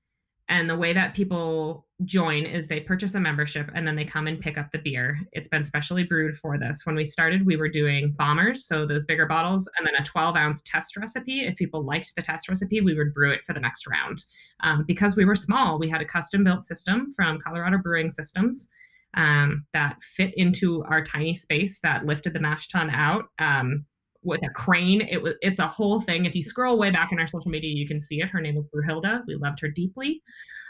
and 0.52 0.69
the 0.69 0.76
way 0.76 0.93
that 0.93 1.14
people 1.14 1.87
join 2.04 2.44
is 2.44 2.69
they 2.69 2.81
purchase 2.81 3.14
a 3.14 3.20
membership 3.20 3.70
and 3.75 3.87
then 3.87 3.96
they 3.96 4.04
come 4.04 4.26
and 4.26 4.38
pick 4.38 4.58
up 4.58 4.70
the 4.70 4.78
beer. 4.78 5.19
It's 5.32 5.49
been 5.49 5.64
specially 5.64 6.04
brewed 6.04 6.37
for 6.37 6.58
this. 6.58 6.84
When 6.84 6.94
we 6.94 7.06
started, 7.06 7.46
we 7.46 7.56
were 7.56 7.71
doing 7.71 8.14
bombers, 8.18 8.66
so 8.66 8.85
those 8.85 9.06
bigger 9.06 9.25
bottles, 9.25 9.66
and 9.78 9.87
then 9.87 9.94
a 9.99 10.04
12 10.04 10.37
ounce 10.37 10.61
test 10.66 10.94
recipe. 10.99 11.47
If 11.47 11.56
people 11.56 11.87
liked 11.87 12.12
the 12.16 12.23
test 12.23 12.50
recipe, 12.50 12.82
we 12.82 12.94
would 12.94 13.14
brew 13.14 13.32
it 13.32 13.40
for 13.47 13.54
the 13.54 13.61
next 13.61 13.87
round. 13.87 14.26
Um, 14.62 14.85
because 14.87 15.16
we 15.16 15.25
were 15.25 15.37
small, 15.37 15.78
we 15.78 15.88
had 15.88 16.02
a 16.02 16.06
custom 16.06 16.44
built 16.44 16.64
system 16.64 17.14
from 17.16 17.40
Colorado 17.40 17.78
Brewing 17.78 18.11
Systems 18.11 18.68
um, 19.14 19.64
that 19.73 19.97
fit 20.02 20.35
into 20.37 20.85
our 20.85 21.02
tiny 21.02 21.35
space 21.35 21.80
that 21.82 22.04
lifted 22.04 22.35
the 22.35 22.40
mash 22.40 22.68
tun 22.68 22.90
out 22.90 23.25
um, 23.38 23.87
with 24.23 24.41
a 24.45 24.50
crane. 24.50 25.00
It 25.00 25.23
was 25.23 25.35
it's 25.41 25.59
a 25.59 25.67
whole 25.67 26.00
thing. 26.00 26.25
If 26.25 26.35
you 26.35 26.43
scroll 26.43 26.79
way 26.79 26.91
back 26.91 27.11
in 27.12 27.19
our 27.19 27.29
social 27.29 27.50
media, 27.50 27.71
you 27.75 27.87
can 27.87 28.00
see 28.00 28.21
it. 28.21 28.29
Her 28.29 28.41
name 28.41 28.57
is 28.57 28.67
Bruhilda. 28.75 29.23
We 29.26 29.37
loved 29.37 29.61
her 29.61 29.69
deeply. 29.69 30.23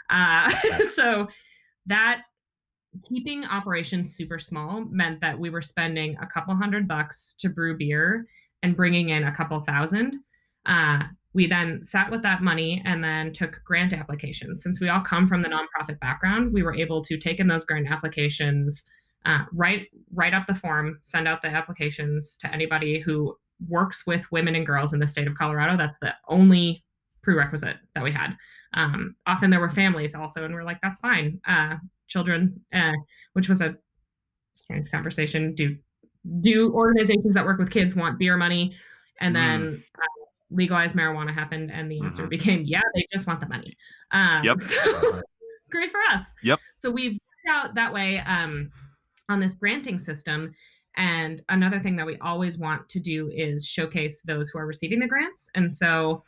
Uh, 0.09 0.51
so 0.93 1.27
that 1.85 2.21
keeping 3.07 3.43
operations 3.45 4.15
super 4.15 4.39
small 4.39 4.85
meant 4.89 5.19
that 5.21 5.37
we 5.37 5.49
were 5.49 5.61
spending 5.61 6.15
a 6.21 6.27
couple 6.27 6.55
hundred 6.55 6.87
bucks 6.87 7.35
to 7.39 7.49
brew 7.49 7.77
beer 7.77 8.25
and 8.61 8.75
bringing 8.75 9.09
in 9.09 9.25
a 9.25 9.35
couple 9.35 9.59
thousand. 9.61 10.15
Uh, 10.65 10.99
we 11.33 11.47
then 11.47 11.81
sat 11.81 12.11
with 12.11 12.21
that 12.21 12.43
money 12.43 12.81
and 12.85 13.03
then 13.03 13.33
took 13.33 13.59
grant 13.65 13.91
applications. 13.91 14.61
Since 14.61 14.79
we 14.79 14.89
all 14.89 15.01
come 15.01 15.27
from 15.27 15.41
the 15.41 15.49
nonprofit 15.49 15.99
background, 15.99 16.53
we 16.53 16.61
were 16.63 16.75
able 16.75 17.03
to 17.03 17.17
take 17.17 17.39
in 17.39 17.47
those 17.47 17.65
grant 17.65 17.89
applications, 17.89 18.83
uh, 19.25 19.45
write 19.53 19.87
write 20.13 20.33
up 20.33 20.47
the 20.47 20.55
form, 20.55 20.99
send 21.01 21.27
out 21.27 21.41
the 21.41 21.47
applications 21.47 22.37
to 22.37 22.53
anybody 22.53 22.99
who 22.99 23.35
works 23.67 24.05
with 24.05 24.29
women 24.31 24.55
and 24.55 24.65
girls 24.65 24.93
in 24.93 24.99
the 24.99 25.07
state 25.07 25.27
of 25.27 25.35
Colorado. 25.35 25.77
That's 25.77 25.95
the 26.01 26.13
only 26.27 26.83
prerequisite 27.21 27.77
that 27.95 28.03
we 28.03 28.11
had. 28.11 28.35
Um, 28.73 29.15
often 29.25 29.49
there 29.49 29.59
were 29.59 29.69
families 29.69 30.15
also, 30.15 30.43
and 30.43 30.53
we're 30.53 30.63
like, 30.63 30.79
that's 30.81 30.99
fine. 30.99 31.39
Uh, 31.47 31.75
children, 32.07 32.59
uh, 32.73 32.91
which 33.33 33.47
was 33.47 33.61
a 33.61 33.75
strange 34.53 34.89
conversation. 34.91 35.55
Do 35.55 35.77
do 36.41 36.73
organizations 36.73 37.33
that 37.33 37.45
work 37.45 37.59
with 37.59 37.71
kids 37.71 37.95
want 37.95 38.19
beer 38.19 38.37
money? 38.37 38.75
And 39.21 39.35
then 39.35 39.61
mm. 39.61 39.83
uh, 39.99 40.25
legalized 40.51 40.95
marijuana 40.95 41.33
happened, 41.33 41.71
and 41.71 41.89
the 41.89 42.01
answer 42.01 42.23
mm-hmm. 42.23 42.29
became, 42.29 42.63
yeah, 42.65 42.81
they 42.95 43.05
just 43.11 43.27
want 43.27 43.39
the 43.39 43.47
money. 43.47 43.75
Um, 44.11 44.43
yep. 44.43 44.59
So 44.69 45.21
great 45.69 45.91
for 45.91 46.01
us. 46.13 46.25
Yep. 46.43 46.59
So 46.75 46.91
we've 46.91 47.13
worked 47.13 47.49
out 47.49 47.75
that 47.75 47.91
way 47.91 48.19
um, 48.19 48.71
on 49.33 49.39
this 49.39 49.53
granting 49.53 49.99
system. 49.99 50.53
And 50.95 51.41
another 51.49 51.79
thing 51.79 51.95
that 51.97 52.05
we 52.05 52.17
always 52.19 52.57
want 52.57 52.87
to 52.89 52.99
do 52.99 53.29
is 53.33 53.65
showcase 53.65 54.21
those 54.21 54.49
who 54.49 54.59
are 54.59 54.67
receiving 54.67 54.99
the 54.99 55.07
grants. 55.07 55.49
And 55.55 55.71
so, 55.71 56.23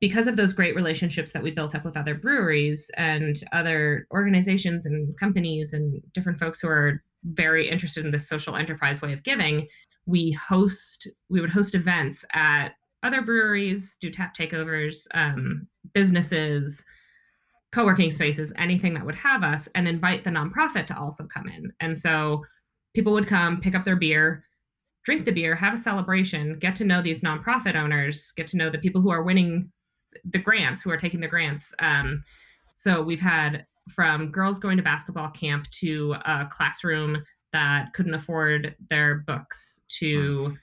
because 0.00 0.26
of 0.26 0.36
those 0.36 0.52
great 0.52 0.74
relationships 0.74 1.30
that 1.30 1.42
we 1.42 1.52
built 1.52 1.76
up 1.76 1.84
with 1.84 1.96
other 1.96 2.16
breweries 2.16 2.90
and 2.96 3.36
other 3.52 4.08
organizations 4.10 4.84
and 4.84 5.16
companies 5.16 5.74
and 5.74 6.02
different 6.12 6.40
folks 6.40 6.58
who 6.58 6.66
are 6.66 7.04
very 7.22 7.70
interested 7.70 8.04
in 8.04 8.10
this 8.10 8.28
social 8.28 8.56
enterprise 8.56 9.00
way 9.00 9.12
of 9.12 9.22
giving, 9.22 9.68
we 10.06 10.32
host 10.32 11.06
we 11.30 11.40
would 11.40 11.50
host 11.50 11.76
events 11.76 12.24
at 12.32 12.70
other 13.04 13.22
breweries, 13.22 13.96
do 14.00 14.10
tap 14.10 14.36
takeovers, 14.36 15.06
um, 15.14 15.66
businesses, 15.92 16.84
co-working 17.74 18.10
spaces, 18.10 18.52
anything 18.58 18.94
that 18.94 19.04
would 19.04 19.14
have 19.14 19.42
us, 19.42 19.68
and 19.74 19.88
invite 19.88 20.24
the 20.24 20.30
nonprofit 20.30 20.86
to 20.86 20.98
also 20.98 21.26
come 21.26 21.48
in. 21.48 21.72
And 21.80 21.96
so 21.96 22.44
people 22.94 23.12
would 23.12 23.26
come, 23.26 23.60
pick 23.60 23.74
up 23.74 23.84
their 23.84 23.96
beer, 23.96 24.44
drink 25.04 25.24
the 25.24 25.32
beer, 25.32 25.54
have 25.54 25.74
a 25.74 25.78
celebration, 25.78 26.58
get 26.58 26.76
to 26.76 26.84
know 26.84 27.02
these 27.02 27.22
nonprofit 27.22 27.74
owners, 27.74 28.32
get 28.36 28.46
to 28.48 28.56
know 28.56 28.70
the 28.70 28.78
people 28.78 29.00
who 29.00 29.10
are 29.10 29.22
winning 29.22 29.70
the 30.30 30.38
grants, 30.38 30.82
who 30.82 30.90
are 30.90 30.96
taking 30.96 31.20
the 31.20 31.28
grants. 31.28 31.74
Um, 31.78 32.22
so 32.74 33.02
we've 33.02 33.20
had 33.20 33.66
from 33.90 34.30
girls 34.30 34.58
going 34.58 34.76
to 34.76 34.82
basketball 34.82 35.30
camp 35.30 35.68
to 35.70 36.14
a 36.24 36.48
classroom 36.52 37.22
that 37.52 37.92
couldn't 37.94 38.14
afford 38.14 38.74
their 38.90 39.24
books 39.26 39.80
to 39.98 40.56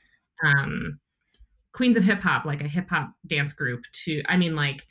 um, 0.45 0.99
queens 1.73 1.97
of 1.97 2.03
hip 2.03 2.21
hop, 2.21 2.45
like 2.45 2.61
a 2.61 2.67
hip 2.67 2.89
hop 2.89 3.11
dance 3.27 3.51
group. 3.51 3.83
To 4.05 4.21
I 4.27 4.37
mean, 4.37 4.55
like 4.55 4.85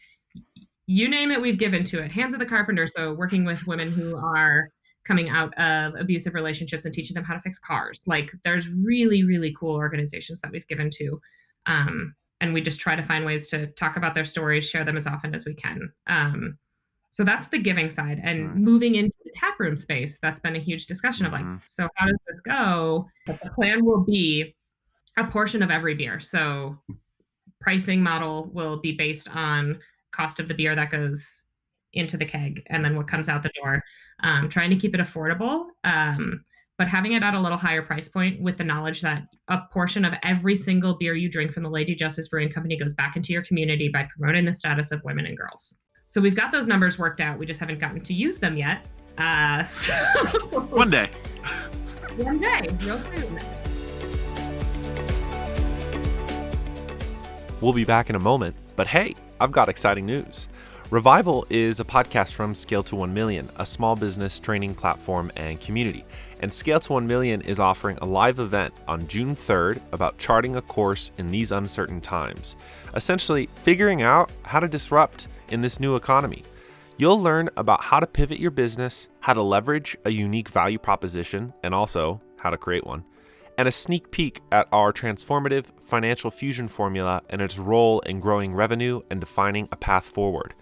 you 0.89 1.07
name 1.07 1.31
it, 1.31 1.41
we've 1.41 1.59
given 1.59 1.85
to 1.85 2.03
it. 2.03 2.11
Hands 2.11 2.33
of 2.33 2.41
the 2.41 2.47
Carpenter. 2.47 2.89
So 2.89 3.13
working 3.13 3.45
with 3.45 3.67
women 3.67 3.93
who 3.93 4.17
are 4.17 4.71
coming 5.05 5.29
out 5.29 5.57
of 5.59 5.95
abusive 5.97 6.33
relationships 6.33 6.87
and 6.87 6.95
teaching 6.95 7.15
them 7.15 7.25
how 7.25 7.35
to 7.35 7.41
fix 7.43 7.59
cars. 7.59 8.03
Like 8.07 8.31
there's 8.43 8.67
really, 8.69 9.23
really 9.23 9.55
cool 9.59 9.75
organizations 9.75 10.41
that 10.41 10.51
we've 10.51 10.67
given 10.67 10.89
to. 10.91 11.21
Um, 11.67 12.15
and 12.41 12.55
we 12.55 12.63
just 12.63 12.81
try 12.81 12.97
to 12.97 13.03
find 13.03 13.27
ways 13.27 13.49
to 13.49 13.67
talk 13.69 13.99
about 13.99 14.15
their 14.15 14.25
stories, 14.25 14.67
share 14.67 14.85
them 14.85 14.97
as 14.97 15.07
often 15.07 15.35
as 15.35 15.45
we 15.45 15.55
can. 15.55 15.93
Um, 16.07 16.57
so 17.11 17.23
that's 17.23 17.49
the 17.49 17.59
giving 17.59 17.91
side. 17.91 18.21
And 18.25 18.55
moving 18.55 18.95
into 18.95 19.17
the 19.25 19.33
tap 19.35 19.61
room 19.61 19.77
space, 19.77 20.19
that's 20.23 20.41
been 20.41 20.57
a 20.57 20.61
huge 20.61 20.87
discussion 20.87 21.27
mm-hmm. 21.27 21.35
of 21.35 21.41
like, 21.41 21.47
mm-hmm. 21.47 21.65
so 21.65 21.87
how 21.97 22.07
does 22.07 22.19
this 22.27 22.41
go? 22.41 23.07
But 23.27 23.41
the 23.43 23.51
plan 23.51 23.85
will 23.85 24.05
be 24.05 24.57
a 25.19 25.25
portion 25.25 25.63
of 25.63 25.71
every 25.71 25.95
beer. 25.95 26.19
So 26.19 26.79
pricing 27.61 28.03
model 28.03 28.51
will 28.55 28.79
be 28.81 28.93
based 28.93 29.29
on 29.37 29.81
cost 30.19 30.41
of 30.41 30.49
the 30.49 30.55
beer 30.55 30.75
that 30.75 30.91
goes 30.91 31.45
into 31.93 32.17
the 32.17 32.25
keg 32.25 32.63
and 32.67 32.85
then 32.85 32.97
what 32.97 33.09
comes 33.09 33.29
out 33.29 33.43
the 33.43 33.51
door. 33.63 33.83
Um, 34.23 34.49
trying 34.49 34.71
to 34.71 34.77
keep 34.77 34.95
it 34.95 35.01
affordable, 35.01 35.67
um, 35.85 36.45
but 36.77 36.89
having 36.89 37.13
it 37.13 37.23
at 37.23 37.35
a 37.35 37.41
little 37.41 37.57
higher 37.59 37.83
price 37.83 38.09
point 38.09 38.41
with 38.41 38.59
the 38.59 38.65
knowledge 38.65 39.01
that 39.03 39.23
a 39.49 39.61
portion 39.73 40.05
of 40.05 40.13
every 40.25 40.57
single 40.57 40.95
beer 40.99 41.15
you 41.15 41.31
drink 41.31 41.53
from 41.53 41.63
the 41.63 41.71
Lady 41.71 41.95
Justice 41.95 42.29
Brewing 42.29 42.51
Company 42.51 42.77
goes 42.77 42.95
back 42.95 43.17
into 43.17 43.33
your 43.33 43.43
community 43.45 43.89
by 43.89 44.09
promoting 44.17 44.45
the 44.45 44.53
status 44.53 44.91
of 44.91 45.01
women 45.05 45.27
and 45.27 45.37
girls. 45.37 45.77
So 46.09 46.21
we've 46.21 46.35
got 46.35 46.53
those 46.53 46.67
numbers 46.67 46.99
worked 46.99 47.21
out. 47.21 47.39
We 47.39 47.47
just 47.47 47.61
haven't 47.61 47.79
gotten 47.79 48.01
to 48.01 48.15
use 48.15 48.39
them 48.39 48.57
yet. 48.57 48.87
Uh, 49.19 49.63
so 49.65 49.95
One 50.71 50.91
day. 50.91 51.11
One 52.17 52.41
day, 52.41 52.69
real 52.81 53.01
soon. 53.15 53.41
We'll 57.61 57.73
be 57.73 57.85
back 57.85 58.09
in 58.09 58.17
a 58.17 58.21
moment, 58.21 58.57
but 58.77 58.87
hey, 58.87 59.15
I've 59.41 59.53
got 59.53 59.69
exciting 59.69 60.05
news. 60.05 60.49
Revival 60.91 61.47
is 61.49 61.81
a 61.81 61.85
podcast 61.85 62.33
from 62.33 62.55
Scale 62.55 62.83
to 62.85 62.97
1 62.97 63.13
Million, 63.13 63.51
a 63.57 63.67
small 63.67 63.95
business 63.95 64.39
training 64.39 64.75
platform 64.75 65.31
and 65.37 65.61
community. 65.61 66.05
And 66.41 66.53
Scale 66.53 66.81
to 66.81 66.95
1 66.95 67.07
Million 67.07 67.43
is 67.43 67.61
offering 67.61 67.99
a 68.01 68.07
live 68.07 68.41
event 68.41 68.75
on 68.89 69.07
June 69.07 69.37
3rd 69.37 69.81
about 69.93 70.19
charting 70.19 70.57
a 70.57 70.63
course 70.63 71.13
in 71.19 71.31
these 71.31 71.53
uncertain 71.53 72.01
times, 72.01 72.57
essentially 72.95 73.49
figuring 73.63 74.03
out 74.03 74.31
how 74.43 74.59
to 74.59 74.67
disrupt 74.67 75.29
in 75.51 75.61
this 75.61 75.79
new 75.79 75.95
economy. 75.95 76.43
You'll 76.97 77.21
learn 77.21 77.49
about 77.57 77.83
how 77.83 78.01
to 78.01 78.07
pivot 78.07 78.41
your 78.41 78.51
business, 78.51 79.09
how 79.21 79.35
to 79.35 79.43
leverage 79.43 79.97
a 80.05 80.11
unique 80.11 80.49
value 80.49 80.79
proposition, 80.79 81.53
and 81.63 81.75
also 81.75 82.21
how 82.39 82.51
to 82.51 82.57
create 82.57 82.87
one, 82.87 83.05
and 83.59 83.67
a 83.67 83.73
sneak 83.73 84.13
peek 84.13 84.41
at 84.53 84.69
our 84.73 84.93
transformative 84.93 85.67
financial 85.81 86.31
fusion 86.31 86.69
formula 86.69 87.21
and 87.29 87.43
its 87.43 87.59
role 87.59 87.99
in 88.01 88.21
growing 88.21 88.55
revenue 88.55 89.03
and 89.11 89.21
defining 89.21 89.69
a 89.73 89.77
path 89.77 90.05
forward. 90.05 90.55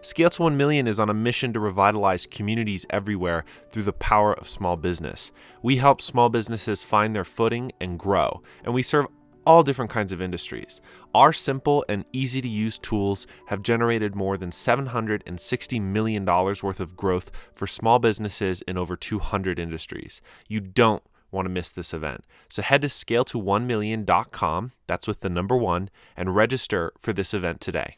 Scale 0.00 0.30
to 0.30 0.42
1 0.42 0.56
Million 0.56 0.86
is 0.86 1.00
on 1.00 1.10
a 1.10 1.14
mission 1.14 1.52
to 1.52 1.58
revitalize 1.58 2.26
communities 2.26 2.86
everywhere 2.90 3.44
through 3.72 3.82
the 3.82 3.92
power 3.92 4.32
of 4.32 4.48
small 4.48 4.76
business. 4.76 5.32
We 5.60 5.78
help 5.78 6.00
small 6.00 6.28
businesses 6.28 6.84
find 6.84 7.16
their 7.16 7.24
footing 7.24 7.72
and 7.80 7.98
grow, 7.98 8.40
and 8.64 8.72
we 8.72 8.84
serve 8.84 9.06
all 9.44 9.64
different 9.64 9.90
kinds 9.90 10.12
of 10.12 10.22
industries. 10.22 10.80
Our 11.14 11.32
simple 11.32 11.84
and 11.88 12.04
easy 12.12 12.40
to 12.40 12.48
use 12.48 12.78
tools 12.78 13.26
have 13.46 13.62
generated 13.62 14.14
more 14.14 14.36
than 14.36 14.50
$760 14.50 15.80
million 15.80 16.24
worth 16.24 16.80
of 16.80 16.96
growth 16.96 17.32
for 17.52 17.66
small 17.66 17.98
businesses 17.98 18.62
in 18.62 18.78
over 18.78 18.96
200 18.96 19.58
industries. 19.58 20.20
You 20.48 20.60
don't 20.60 21.02
want 21.36 21.46
to 21.46 21.50
miss 21.50 21.70
this 21.70 21.94
event. 21.94 22.24
So 22.48 22.62
head 22.62 22.82
to 22.82 22.88
scale 22.88 23.24
to 23.26 23.38
1million.com, 23.38 24.72
that's 24.86 25.06
with 25.06 25.20
the 25.20 25.30
number 25.30 25.56
one, 25.56 25.90
and 26.16 26.34
register 26.34 26.92
for 26.98 27.12
this 27.12 27.32
event 27.32 27.60
today. 27.60 27.96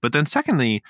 But 0.00 0.12
then 0.12 0.26
secondly, 0.26 0.82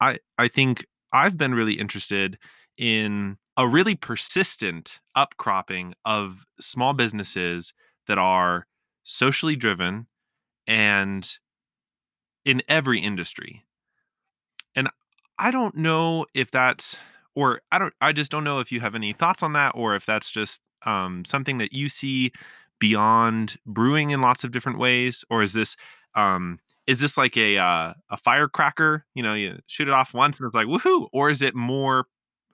I 0.00 0.18
I 0.38 0.48
think 0.48 0.86
I've 1.12 1.38
been 1.38 1.54
really 1.54 1.74
interested 1.74 2.38
in 2.76 3.38
a 3.56 3.66
really 3.66 3.94
persistent 3.94 5.00
upcropping 5.16 5.94
of 6.04 6.44
small 6.60 6.92
businesses 6.92 7.72
that 8.06 8.18
are 8.18 8.66
socially 9.02 9.56
driven 9.56 10.06
and 10.66 11.38
in 12.44 12.62
every 12.68 13.00
industry. 13.00 13.64
And 14.74 14.88
I 15.38 15.50
don't 15.50 15.76
know 15.76 16.26
if 16.34 16.50
that's 16.50 16.98
or 17.36 17.60
I 17.70 17.78
don't 17.78 17.94
I 18.00 18.12
just 18.12 18.32
don't 18.32 18.42
know 18.42 18.58
if 18.58 18.72
you 18.72 18.80
have 18.80 18.96
any 18.96 19.12
thoughts 19.12 19.44
on 19.44 19.52
that 19.52 19.72
or 19.76 19.94
if 19.94 20.04
that's 20.04 20.32
just 20.32 20.60
um, 20.84 21.24
something 21.24 21.58
that 21.58 21.72
you 21.72 21.88
see 21.88 22.32
beyond 22.80 23.56
brewing 23.64 24.10
in 24.10 24.20
lots 24.20 24.42
of 24.42 24.50
different 24.50 24.78
ways 24.78 25.24
or 25.30 25.42
is 25.42 25.52
this 25.52 25.76
um, 26.16 26.58
is 26.86 26.98
this 26.98 27.16
like 27.16 27.36
a 27.36 27.58
uh, 27.58 27.92
a 28.10 28.16
firecracker? 28.16 29.04
You 29.14 29.22
know, 29.22 29.34
you 29.34 29.58
shoot 29.66 29.86
it 29.86 29.94
off 29.94 30.14
once 30.14 30.40
and 30.40 30.46
it's 30.46 30.56
like 30.56 30.66
woohoo, 30.66 31.08
or 31.12 31.30
is 31.30 31.42
it 31.42 31.54
more 31.54 32.06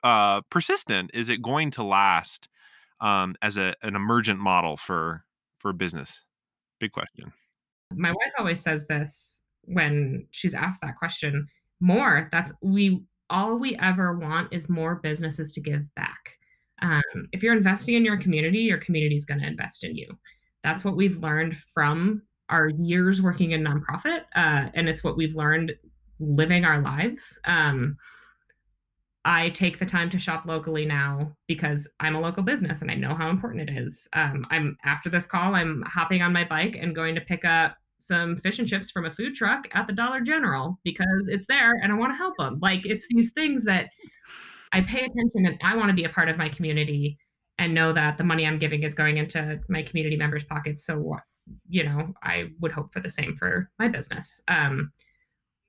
uh, 0.03 0.41
persistent? 0.51 1.11
Is 1.15 1.29
it 1.29 1.41
going 1.41 1.71
to 1.73 1.83
last 1.83 2.49
um, 3.01 3.37
as 3.41 3.57
a 3.57 3.75
an 3.83 3.95
emergent 3.95 4.41
model 4.41 4.77
for 4.77 5.25
for 5.59 5.73
business? 5.73 6.25
Big 6.81 6.93
question. 6.93 7.33
My 7.95 8.11
wife 8.11 8.33
always 8.39 8.61
says 8.61 8.87
this 8.87 9.43
when 9.65 10.27
she's 10.31 10.55
asked 10.55 10.81
that 10.83 10.97
question. 10.99 11.47
More. 11.81 12.29
That's 12.33 12.53
we 12.63 13.03
all 13.33 13.57
we 13.57 13.77
ever 13.79 14.17
want 14.17 14.53
is 14.53 14.69
more 14.69 14.97
businesses 14.97 15.51
to 15.53 15.61
give 15.61 15.83
back. 15.97 16.37
Um, 16.83 17.03
if 17.33 17.43
you're 17.43 17.57
investing 17.57 17.95
in 17.95 18.05
your 18.05 18.19
community, 18.19 18.59
your 18.59 18.79
community 18.79 19.17
is 19.17 19.25
going 19.25 19.41
to 19.41 19.47
invest 19.47 19.83
in 19.83 19.97
you. 19.97 20.07
That's 20.63 20.85
what 20.85 20.97
we've 20.97 21.19
learned 21.19 21.57
from 21.75 22.23
our 22.51 22.69
years 22.69 23.23
working 23.23 23.53
in 23.53 23.65
nonprofit, 23.65 24.23
uh, 24.37 24.69
and 24.75 24.89
it's 24.89 25.03
what 25.03 25.17
we've 25.17 25.35
learned 25.35 25.73
living 26.21 26.65
our 26.65 26.83
lives. 26.83 27.41
Um, 27.47 27.97
I 29.25 29.51
take 29.51 29.79
the 29.79 29.87
time 29.87 30.11
to 30.11 30.19
shop 30.19 30.45
locally 30.47 30.85
now 30.85 31.35
because 31.47 31.89
I'm 32.01 32.17
a 32.17 32.21
local 32.21 32.43
business 32.43 32.83
and 32.83 32.91
I 32.91 32.95
know 32.95 33.15
how 33.15 33.31
important 33.31 33.71
it 33.71 33.79
is. 33.79 34.09
Um, 34.15 34.45
I'm 34.51 34.77
after 34.85 35.09
this 35.09 35.27
call, 35.27 35.55
I'm 35.55 35.83
hopping 35.87 36.23
on 36.23 36.33
my 36.33 36.45
bike 36.45 36.77
and 36.79 36.95
going 36.95 37.15
to 37.15 37.21
pick 37.21 37.45
up 37.45 37.77
some 38.07 38.37
fish 38.39 38.59
and 38.59 38.69
chips 38.69 38.91
from 38.91 39.07
a 39.07 39.13
food 39.13 39.35
truck 39.35 39.69
at 39.73 39.87
the 39.87 39.93
Dollar 39.93 40.21
General 40.21 40.79
because 40.85 41.29
it's 41.29 41.47
there 41.47 41.73
and 41.83 41.93
I 41.93 41.97
want 41.97 42.13
to 42.13 42.17
help 42.17 42.37
them. 42.37 42.59
Like 42.61 42.85
it's 42.85 43.07
these 43.11 43.33
things 43.33 43.65
that 43.65 43.91
I 44.73 44.81
pay 44.81 45.01
attention 45.01 45.47
and 45.47 45.59
I 45.63 45.77
want 45.77 45.89
to 45.89 45.95
be 45.95 46.05
a 46.05 46.09
part 46.09 46.29
of 46.29 46.37
my 46.37 46.49
community 46.49 47.19
and 47.59 47.75
know 47.75 47.93
that 47.93 48.17
the 48.17 48.25
money 48.25 48.47
I'm 48.47 48.59
giving 48.59 48.83
is 48.83 48.95
going 48.95 49.19
into 49.19 49.61
my 49.69 49.83
community 49.83 50.17
members' 50.17 50.45
pockets. 50.45 50.85
So 50.87 51.17
you 51.69 51.85
know, 51.85 52.13
I 52.23 52.51
would 52.61 52.73
hope 52.73 52.93
for 52.93 53.01
the 53.01 53.11
same 53.11 53.37
for 53.37 53.71
my 53.79 53.89
business. 53.89 54.41
Um, 54.49 54.93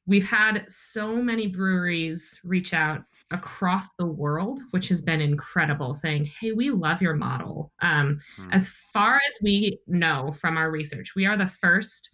we've 0.05 0.27
had 0.27 0.65
so 0.67 1.15
many 1.15 1.47
breweries 1.47 2.39
reach 2.43 2.73
out 2.73 3.03
across 3.31 3.87
the 3.97 4.05
world, 4.05 4.59
which 4.71 4.87
has 4.89 5.01
been 5.01 5.21
incredible, 5.21 5.93
saying, 5.93 6.29
Hey, 6.39 6.51
we 6.51 6.69
love 6.69 7.01
your 7.01 7.15
model. 7.15 7.71
Um, 7.81 8.19
hmm. 8.37 8.49
As 8.51 8.69
far 8.93 9.15
as 9.15 9.37
we 9.41 9.79
know 9.87 10.35
from 10.39 10.57
our 10.57 10.71
research, 10.71 11.13
we 11.15 11.25
are 11.25 11.37
the 11.37 11.51
first 11.61 12.09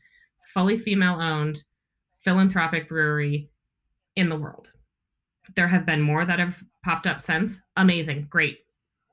fully 0.53 0.77
female 0.77 1.19
owned 1.19 1.63
philanthropic 2.23 2.89
brewery 2.89 3.49
in 4.15 4.29
the 4.29 4.35
world. 4.35 4.71
There 5.55 5.67
have 5.67 5.85
been 5.85 6.01
more 6.01 6.25
that 6.25 6.39
have 6.39 6.55
popped 6.83 7.07
up 7.07 7.21
since. 7.21 7.61
Amazing, 7.77 8.27
great 8.29 8.59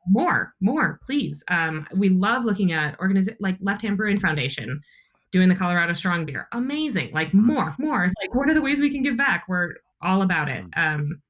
more, 0.08 0.54
more, 0.60 1.00
please. 1.04 1.42
Um, 1.48 1.86
we 1.94 2.08
love 2.08 2.44
looking 2.44 2.72
at 2.72 2.98
organiz- 2.98 3.36
like 3.40 3.56
Left 3.60 3.82
Hand 3.82 3.96
Brewing 3.96 4.20
Foundation 4.20 4.80
doing 5.32 5.48
the 5.48 5.54
Colorado 5.54 5.94
Strong 5.94 6.26
Beer. 6.26 6.48
Amazing. 6.52 7.10
Like 7.12 7.34
more, 7.34 7.74
more. 7.78 8.10
Like 8.20 8.34
what 8.34 8.48
are 8.48 8.54
the 8.54 8.62
ways 8.62 8.80
we 8.80 8.90
can 8.90 9.02
give 9.02 9.16
back? 9.16 9.44
We're 9.48 9.74
all 10.02 10.22
about 10.22 10.48
it. 10.48 10.64
Mm. 10.70 10.94
Um, 10.94 11.22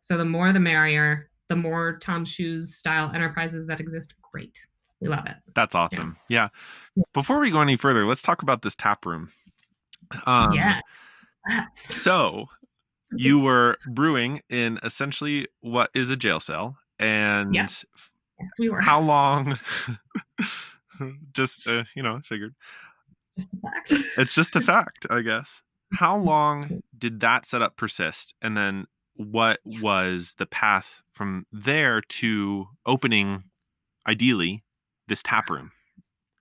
so 0.00 0.16
the 0.16 0.24
more 0.24 0.52
the 0.52 0.60
merrier. 0.60 1.28
The 1.48 1.56
more 1.56 1.98
Tom 2.00 2.24
Shoes 2.24 2.76
style 2.76 3.10
enterprises 3.12 3.66
that 3.66 3.80
exist, 3.80 4.14
great. 4.30 4.56
We 5.00 5.08
love 5.08 5.26
it. 5.26 5.36
That's 5.54 5.74
awesome. 5.74 6.16
Yeah. 6.28 6.48
yeah. 6.94 7.02
Before 7.14 7.40
we 7.40 7.50
go 7.50 7.60
any 7.60 7.76
further, 7.76 8.06
let's 8.06 8.22
talk 8.22 8.42
about 8.42 8.62
this 8.62 8.74
tap 8.74 9.06
room. 9.06 9.32
Um, 10.26 10.52
yeah. 10.52 10.80
so 11.74 12.46
you 13.12 13.38
were 13.38 13.78
brewing 13.86 14.42
in 14.50 14.78
essentially 14.82 15.48
what 15.60 15.90
is 15.94 16.10
a 16.10 16.16
jail 16.16 16.40
cell 16.40 16.76
and 16.98 17.54
Yes, 17.54 17.84
we 18.58 18.68
were. 18.68 18.80
How 18.80 19.00
long? 19.00 19.58
just 21.32 21.66
uh, 21.66 21.84
you 21.96 22.02
know, 22.02 22.20
figured. 22.22 22.54
Just 23.36 23.48
a 23.54 23.56
fact. 23.56 23.92
It's 24.18 24.34
just 24.34 24.56
a 24.56 24.60
fact, 24.60 25.06
I 25.10 25.22
guess. 25.22 25.62
How 25.94 26.16
long 26.18 26.82
did 26.96 27.20
that 27.20 27.46
setup 27.46 27.76
persist? 27.76 28.34
And 28.42 28.56
then 28.56 28.86
what 29.14 29.60
was 29.64 30.34
the 30.38 30.46
path 30.46 31.02
from 31.12 31.46
there 31.52 32.00
to 32.00 32.66
opening 32.86 33.44
ideally 34.06 34.62
this 35.10 35.22
tap 35.22 35.50
room? 35.50 35.70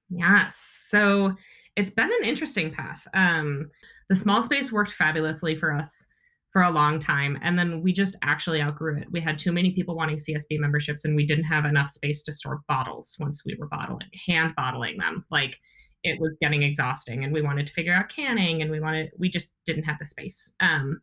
Yes. 0.09 0.55
So 0.87 1.35
it's 1.75 1.91
been 1.91 2.09
an 2.09 2.23
interesting 2.23 2.71
path. 2.71 3.05
Um, 3.13 3.69
the 4.09 4.15
small 4.15 4.41
space 4.41 4.71
worked 4.71 4.93
fabulously 4.93 5.55
for 5.55 5.73
us 5.73 6.07
for 6.51 6.63
a 6.63 6.71
long 6.71 6.97
time. 6.97 7.37
And 7.43 7.59
then 7.59 7.83
we 7.83 7.93
just 7.93 8.15
actually 8.23 8.61
outgrew 8.61 8.97
it. 8.97 9.07
We 9.11 9.21
had 9.21 9.37
too 9.37 9.51
many 9.51 9.71
people 9.71 9.95
wanting 9.95 10.17
CSB 10.17 10.59
memberships 10.59 11.05
and 11.05 11.15
we 11.15 11.25
didn't 11.25 11.43
have 11.43 11.65
enough 11.65 11.91
space 11.91 12.23
to 12.23 12.33
store 12.33 12.61
bottles 12.67 13.15
once 13.19 13.43
we 13.45 13.55
were 13.59 13.67
bottling, 13.67 14.09
hand 14.27 14.53
bottling 14.55 14.97
them. 14.97 15.25
Like 15.29 15.57
it 16.03 16.19
was 16.19 16.35
getting 16.41 16.63
exhausting 16.63 17.23
and 17.23 17.33
we 17.33 17.41
wanted 17.43 17.67
to 17.67 17.73
figure 17.73 17.93
out 17.93 18.09
canning 18.09 18.61
and 18.61 18.71
we 18.71 18.79
wanted, 18.79 19.11
we 19.19 19.29
just 19.29 19.51
didn't 19.65 19.83
have 19.83 19.99
the 19.99 20.05
space. 20.05 20.53
Um, 20.59 21.01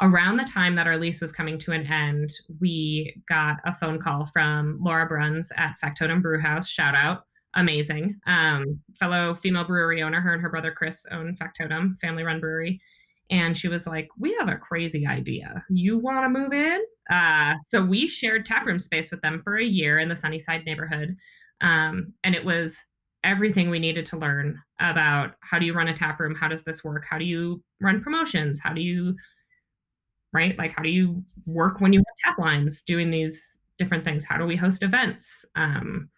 around 0.00 0.36
the 0.36 0.44
time 0.44 0.74
that 0.76 0.86
our 0.86 0.98
lease 0.98 1.20
was 1.20 1.32
coming 1.32 1.58
to 1.58 1.72
an 1.72 1.86
end, 1.86 2.30
we 2.60 3.14
got 3.28 3.56
a 3.64 3.74
phone 3.78 4.00
call 4.00 4.28
from 4.32 4.78
Laura 4.80 5.06
Bruns 5.06 5.50
at 5.56 5.76
Factotum 5.80 6.20
Brewhouse. 6.20 6.68
Shout 6.68 6.94
out. 6.94 7.24
Amazing. 7.54 8.14
Um, 8.26 8.78
fellow 8.98 9.34
female 9.42 9.64
brewery 9.64 10.02
owner, 10.02 10.20
her 10.20 10.34
and 10.34 10.42
her 10.42 10.50
brother 10.50 10.72
Chris 10.72 11.06
own 11.10 11.36
Factotum, 11.36 11.96
family 12.00 12.22
run 12.22 12.40
brewery 12.40 12.80
and 13.30 13.56
she 13.56 13.68
was 13.68 13.86
like, 13.86 14.08
"We 14.18 14.34
have 14.38 14.48
a 14.48 14.56
crazy 14.56 15.06
idea. 15.06 15.64
You 15.68 15.98
want 15.98 16.24
to 16.24 16.40
move 16.40 16.52
in?" 16.52 16.80
Uh, 17.10 17.54
so 17.66 17.84
we 17.84 18.08
shared 18.08 18.44
taproom 18.44 18.78
space 18.78 19.10
with 19.10 19.20
them 19.22 19.40
for 19.42 19.56
a 19.56 19.64
year 19.64 19.98
in 19.98 20.08
the 20.08 20.16
Sunnyside 20.16 20.64
neighborhood, 20.64 21.16
um, 21.60 22.12
and 22.24 22.34
it 22.34 22.44
was 22.44 22.78
everything 23.24 23.70
we 23.70 23.78
needed 23.80 24.06
to 24.06 24.18
learn 24.18 24.60
about 24.80 25.34
how 25.40 25.58
do 25.58 25.66
you 25.66 25.74
run 25.74 25.88
a 25.88 25.94
taproom, 25.94 26.34
how 26.34 26.46
does 26.46 26.62
this 26.62 26.84
work, 26.84 27.04
how 27.08 27.18
do 27.18 27.24
you 27.24 27.62
run 27.80 28.00
promotions, 28.00 28.60
how 28.60 28.72
do 28.72 28.80
you 28.80 29.16
right? 30.36 30.56
Like 30.58 30.72
how 30.76 30.82
do 30.82 30.90
you 30.90 31.22
work 31.46 31.80
when 31.80 31.92
you 31.92 32.00
have 32.00 32.34
tap 32.34 32.38
lines 32.38 32.82
doing 32.82 33.10
these 33.10 33.58
different 33.78 34.04
things? 34.04 34.24
How 34.24 34.38
do 34.38 34.46
we 34.46 34.56
host 34.56 34.82
events? 34.82 35.44
Um, 35.56 36.08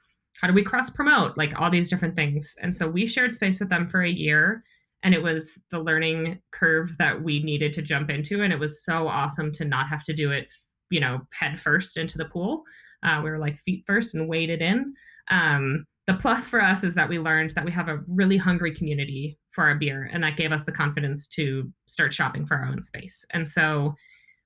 how 0.40 0.48
do 0.48 0.54
we 0.54 0.62
cross 0.62 0.90
promote? 0.90 1.38
Like 1.38 1.58
all 1.58 1.70
these 1.70 1.88
different 1.88 2.16
things. 2.16 2.54
And 2.62 2.74
so 2.74 2.88
we 2.88 3.06
shared 3.06 3.34
space 3.34 3.60
with 3.60 3.68
them 3.68 3.88
for 3.88 4.02
a 4.02 4.10
year 4.10 4.62
and 5.02 5.14
it 5.14 5.22
was 5.22 5.58
the 5.70 5.78
learning 5.78 6.40
curve 6.52 6.90
that 6.98 7.22
we 7.22 7.42
needed 7.42 7.72
to 7.72 7.82
jump 7.82 8.10
into 8.10 8.42
and 8.42 8.52
it 8.52 8.58
was 8.58 8.84
so 8.84 9.06
awesome 9.06 9.52
to 9.52 9.64
not 9.64 9.88
have 9.88 10.02
to 10.04 10.12
do 10.12 10.32
it 10.32 10.48
you 10.90 11.00
know 11.00 11.20
head 11.32 11.60
first 11.60 11.96
into 11.96 12.18
the 12.18 12.24
pool. 12.24 12.62
Uh, 13.02 13.20
we 13.22 13.30
were 13.30 13.38
like 13.38 13.58
feet 13.60 13.84
first 13.86 14.14
and 14.14 14.28
waded 14.28 14.60
in. 14.60 14.94
Um, 15.30 15.84
the 16.06 16.14
plus 16.14 16.48
for 16.48 16.62
us 16.62 16.84
is 16.84 16.94
that 16.94 17.08
we 17.08 17.18
learned 17.18 17.50
that 17.50 17.64
we 17.64 17.70
have 17.72 17.88
a 17.88 18.00
really 18.08 18.38
hungry 18.38 18.74
community 18.74 19.38
for 19.52 19.64
our 19.64 19.74
beer 19.74 20.08
and 20.12 20.24
that 20.24 20.36
gave 20.36 20.52
us 20.52 20.64
the 20.64 20.72
confidence 20.72 21.26
to 21.26 21.70
start 21.86 22.14
shopping 22.14 22.46
for 22.46 22.56
our 22.56 22.64
own 22.64 22.82
space. 22.82 23.24
And 23.32 23.46
so 23.46 23.94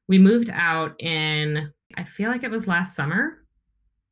we 0.09 0.18
moved 0.18 0.50
out 0.52 1.00
in 1.00 1.73
i 1.97 2.04
feel 2.04 2.30
like 2.30 2.42
it 2.42 2.50
was 2.50 2.66
last 2.66 2.94
summer 2.94 3.38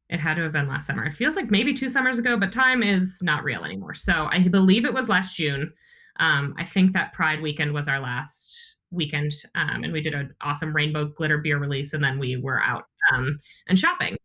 it 0.08 0.18
had 0.18 0.34
to 0.34 0.42
have 0.42 0.52
been 0.52 0.68
last 0.68 0.86
summer 0.86 1.04
it 1.04 1.16
feels 1.16 1.36
like 1.36 1.50
maybe 1.50 1.72
two 1.72 1.88
summers 1.88 2.18
ago 2.18 2.36
but 2.36 2.52
time 2.52 2.82
is 2.82 3.18
not 3.22 3.44
real 3.44 3.64
anymore 3.64 3.94
so 3.94 4.28
i 4.30 4.46
believe 4.48 4.84
it 4.84 4.94
was 4.94 5.08
last 5.08 5.36
june 5.36 5.72
um, 6.20 6.54
I 6.58 6.64
think 6.64 6.92
that 6.92 7.12
Pride 7.14 7.40
weekend 7.40 7.72
was 7.72 7.88
our 7.88 7.98
last 7.98 8.54
weekend, 8.90 9.32
um, 9.54 9.84
and 9.84 9.92
we 9.92 10.02
did 10.02 10.14
an 10.14 10.34
awesome 10.42 10.76
rainbow 10.76 11.06
glitter 11.06 11.38
beer 11.38 11.58
release, 11.58 11.94
and 11.94 12.04
then 12.04 12.18
we 12.18 12.36
were 12.36 12.62
out 12.62 12.84
um, 13.12 13.38
and 13.68 13.78
shopping. 13.78 14.16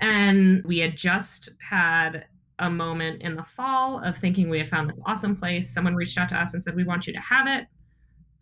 And 0.00 0.62
we 0.64 0.78
had 0.78 0.96
just 0.96 1.48
had 1.60 2.26
a 2.58 2.68
moment 2.68 3.22
in 3.22 3.36
the 3.36 3.44
fall 3.56 4.04
of 4.04 4.18
thinking 4.18 4.48
we 4.48 4.58
had 4.58 4.68
found 4.68 4.90
this 4.90 5.00
awesome 5.06 5.34
place. 5.34 5.72
Someone 5.72 5.94
reached 5.94 6.18
out 6.18 6.28
to 6.28 6.36
us 6.36 6.52
and 6.52 6.62
said, 6.62 6.76
"We 6.76 6.84
want 6.84 7.06
you 7.06 7.12
to 7.14 7.20
have 7.20 7.46
it. 7.46 7.66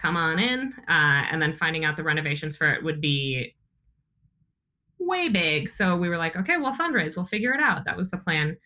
Come 0.03 0.17
on 0.17 0.39
in." 0.39 0.75
Uh, 0.89 1.25
and 1.31 1.41
then 1.41 1.57
finding 1.57 1.85
out 1.85 1.97
the 1.97 2.03
renovations 2.03 2.57
for 2.57 2.73
it 2.73 2.83
would 2.83 3.01
be 3.01 3.55
way 4.99 5.29
big. 5.29 5.71
So 5.71 5.97
we 5.97 6.09
were 6.09 6.19
like, 6.19 6.37
"Okay, 6.37 6.57
we'll 6.59 6.75
fundraise. 6.75 7.17
We'll 7.17 7.27
figure 7.27 7.53
it 7.53 7.61
out." 7.61 7.85
That 7.85 7.97
was 7.97 8.11
the 8.11 8.19
plan 8.19 8.57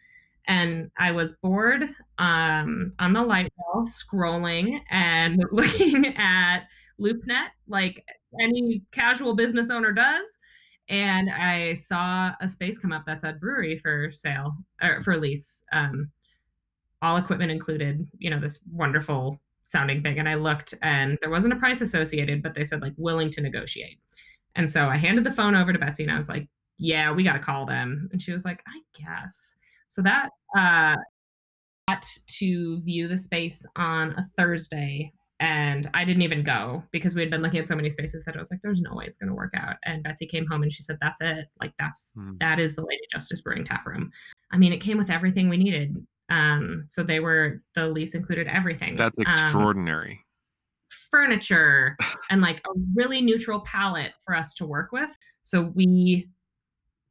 and 0.48 0.90
I 0.98 1.12
was 1.12 1.32
bored 1.42 1.82
um, 2.18 2.92
on 2.98 3.12
the 3.12 3.22
light 3.22 3.52
wall, 3.58 3.86
scrolling 3.86 4.80
and 4.90 5.42
looking 5.52 6.14
at 6.16 6.64
LoopNet, 7.00 7.48
like 7.68 8.04
any 8.40 8.82
casual 8.92 9.34
business 9.34 9.70
owner 9.70 9.92
does. 9.92 10.38
And 10.88 11.30
I 11.30 11.74
saw 11.74 12.32
a 12.40 12.48
space 12.48 12.78
come 12.78 12.92
up 12.92 13.04
that 13.06 13.20
said 13.20 13.40
brewery 13.40 13.78
for 13.78 14.10
sale 14.12 14.56
or 14.80 15.02
for 15.02 15.16
lease, 15.16 15.64
um, 15.72 16.10
all 17.02 17.16
equipment 17.16 17.50
included. 17.50 18.06
You 18.18 18.30
know, 18.30 18.38
this 18.38 18.60
wonderful 18.70 19.40
sounding 19.66 20.02
thing. 20.02 20.18
And 20.18 20.28
I 20.28 20.34
looked, 20.34 20.72
and 20.82 21.18
there 21.20 21.30
wasn't 21.30 21.52
a 21.52 21.56
price 21.56 21.82
associated, 21.82 22.42
but 22.42 22.54
they 22.54 22.64
said 22.64 22.80
like 22.80 22.94
willing 22.96 23.30
to 23.32 23.42
negotiate. 23.42 23.98
And 24.54 24.68
so 24.68 24.86
I 24.86 24.96
handed 24.96 25.24
the 25.24 25.32
phone 25.32 25.54
over 25.54 25.72
to 25.72 25.78
Betsy, 25.78 26.02
and 26.04 26.12
I 26.12 26.16
was 26.16 26.30
like, 26.30 26.48
"Yeah, 26.78 27.12
we 27.12 27.22
got 27.22 27.34
to 27.34 27.38
call 27.38 27.66
them." 27.66 28.08
And 28.10 28.22
she 28.22 28.32
was 28.32 28.44
like, 28.46 28.62
"I 28.66 28.80
guess." 28.98 29.54
So 29.88 30.00
that 30.02 30.30
uh, 30.56 30.96
got 31.88 32.06
to 32.38 32.80
view 32.80 33.06
the 33.06 33.18
space 33.18 33.66
on 33.76 34.12
a 34.12 34.26
Thursday, 34.38 35.12
and 35.40 35.90
I 35.92 36.04
didn't 36.04 36.22
even 36.22 36.42
go 36.42 36.82
because 36.90 37.14
we 37.14 37.20
had 37.20 37.30
been 37.30 37.42
looking 37.42 37.60
at 37.60 37.68
so 37.68 37.76
many 37.76 37.90
spaces 37.90 38.22
that 38.24 38.34
I 38.34 38.38
was 38.38 38.50
like, 38.50 38.60
"There's 38.62 38.80
no 38.80 38.94
way 38.94 39.04
it's 39.06 39.18
going 39.18 39.28
to 39.28 39.34
work 39.34 39.52
out." 39.54 39.76
And 39.84 40.02
Betsy 40.02 40.26
came 40.26 40.46
home 40.46 40.62
and 40.62 40.72
she 40.72 40.82
said, 40.82 40.96
"That's 41.02 41.20
it. 41.20 41.48
Like 41.60 41.74
that's 41.78 42.14
mm. 42.16 42.38
that 42.40 42.58
is 42.58 42.74
the 42.74 42.82
Lady 42.82 43.02
Justice 43.12 43.42
Brewing 43.42 43.64
Tap 43.64 43.84
Room." 43.84 44.10
I 44.52 44.56
mean, 44.56 44.72
it 44.72 44.80
came 44.80 44.96
with 44.96 45.10
everything 45.10 45.50
we 45.50 45.58
needed. 45.58 45.94
Um, 46.28 46.86
so 46.88 47.02
they 47.02 47.20
were 47.20 47.62
the 47.74 47.88
lease 47.88 48.14
included 48.14 48.46
everything. 48.48 48.96
That's 48.96 49.18
um, 49.18 49.24
extraordinary. 49.26 50.12
Um, 50.12 50.18
furniture 51.10 51.96
and 52.30 52.40
like 52.40 52.58
a 52.58 52.70
really 52.94 53.20
neutral 53.20 53.60
palette 53.60 54.12
for 54.24 54.34
us 54.34 54.54
to 54.54 54.66
work 54.66 54.92
with. 54.92 55.10
So 55.42 55.72
we 55.74 56.28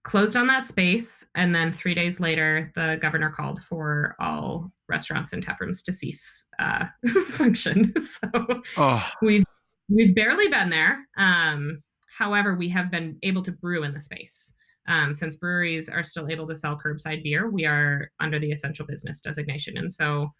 closed 0.05 0.35
on 0.35 0.45
that 0.47 0.65
space 0.65 1.25
and 1.33 1.53
then 1.53 1.73
three 1.73 1.95
days 1.95 2.19
later 2.19 2.71
the 2.75 2.97
governor 3.01 3.29
called 3.29 3.59
for 3.63 4.15
all 4.19 4.71
restaurants 4.87 5.33
and 5.33 5.41
tap 5.41 5.59
rooms 5.59 5.81
to 5.81 5.91
cease 5.91 6.45
uh, 6.59 6.85
function 7.31 7.91
so 7.99 8.45
oh. 8.77 9.11
we've 9.23 9.43
we've 9.89 10.13
barely 10.13 10.47
been 10.47 10.69
there 10.69 10.99
um, 11.17 11.81
however 12.07 12.55
we 12.55 12.69
have 12.69 12.91
been 12.91 13.17
able 13.23 13.41
to 13.41 13.51
brew 13.51 13.83
in 13.83 13.93
the 13.93 13.99
space 13.99 14.53
um, 14.87 15.13
since 15.13 15.35
breweries 15.35 15.89
are 15.89 16.03
still 16.03 16.29
able 16.29 16.47
to 16.47 16.55
sell 16.55 16.79
curbside 16.83 17.23
beer 17.23 17.49
we 17.49 17.65
are 17.65 18.11
under 18.19 18.39
the 18.39 18.51
essential 18.51 18.85
business 18.85 19.19
designation. 19.19 19.77
And 19.77 19.91
so 19.91 20.31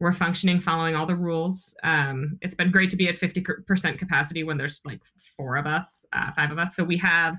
we're 0.00 0.14
functioning 0.14 0.60
following 0.60 0.96
all 0.96 1.06
the 1.06 1.14
rules. 1.14 1.74
Um, 1.82 2.38
it's 2.40 2.54
been 2.54 2.70
great 2.70 2.90
to 2.90 2.96
be 2.96 3.08
at 3.08 3.20
50% 3.20 3.98
capacity 3.98 4.44
when 4.44 4.56
there's 4.56 4.80
like 4.84 5.00
four 5.36 5.56
of 5.56 5.66
us 5.66 6.06
uh, 6.14 6.32
five 6.32 6.50
of 6.50 6.58
us. 6.58 6.74
So 6.74 6.82
we 6.82 6.96
have 6.98 7.36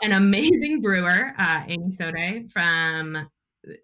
an 0.00 0.12
amazing 0.12 0.80
brewer, 0.80 1.34
uh, 1.38 1.62
Amy 1.66 1.92
Sode 1.92 2.50
from 2.50 3.28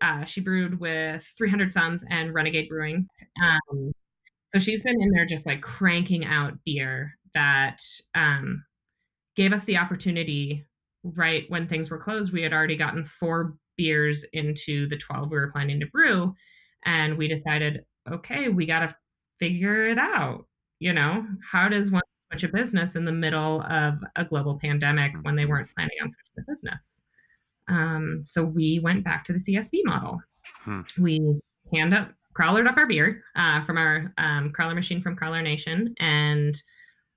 uh, 0.00 0.24
she 0.24 0.40
brewed 0.40 0.80
with 0.80 1.24
300 1.36 1.72
Suns 1.72 2.04
and 2.10 2.34
Renegade 2.34 2.68
Brewing. 2.68 3.06
Um, 3.42 3.92
so 4.52 4.58
she's 4.58 4.82
been 4.82 5.00
in 5.00 5.10
there 5.10 5.26
just 5.26 5.46
like 5.46 5.60
cranking 5.60 6.24
out 6.24 6.54
beer 6.64 7.12
that 7.34 7.80
um, 8.14 8.64
gave 9.36 9.52
us 9.52 9.64
the 9.64 9.76
opportunity 9.76 10.64
right 11.02 11.44
when 11.48 11.66
things 11.66 11.90
were 11.90 11.98
closed. 11.98 12.32
We 12.32 12.42
had 12.42 12.52
already 12.52 12.76
gotten 12.76 13.04
four 13.04 13.56
beers 13.76 14.24
into 14.32 14.88
the 14.88 14.96
12 14.96 15.30
we 15.30 15.36
were 15.36 15.52
planning 15.52 15.80
to 15.80 15.86
brew. 15.86 16.34
And 16.84 17.16
we 17.16 17.28
decided, 17.28 17.84
okay, 18.10 18.48
we 18.48 18.66
got 18.66 18.80
to 18.80 18.96
figure 19.38 19.88
it 19.88 19.98
out. 19.98 20.46
You 20.80 20.92
know, 20.92 21.26
how 21.50 21.68
does 21.68 21.90
one 21.90 22.02
switch 22.30 22.44
a 22.44 22.48
business 22.48 22.94
in 22.94 23.04
the 23.04 23.12
middle 23.12 23.62
of 23.62 24.02
a 24.16 24.24
global 24.24 24.58
pandemic 24.58 25.12
when 25.22 25.36
they 25.36 25.46
weren't 25.46 25.70
planning 25.74 25.96
on 26.02 26.08
switching 26.08 26.32
the 26.36 26.44
business. 26.46 27.00
Um, 27.68 28.22
so 28.24 28.44
we 28.44 28.80
went 28.80 29.04
back 29.04 29.24
to 29.24 29.32
the 29.32 29.38
CSB 29.38 29.80
model. 29.84 30.20
Hmm. 30.60 30.80
We 30.98 31.40
hand 31.72 31.94
up, 31.94 32.12
crowlered 32.38 32.68
up 32.68 32.76
our 32.76 32.86
beer 32.86 33.22
uh, 33.36 33.64
from 33.64 33.76
our 33.76 34.12
um, 34.18 34.52
crowler 34.52 34.74
machine 34.74 35.02
from 35.02 35.16
Crowler 35.16 35.42
Nation, 35.42 35.94
and 35.98 36.60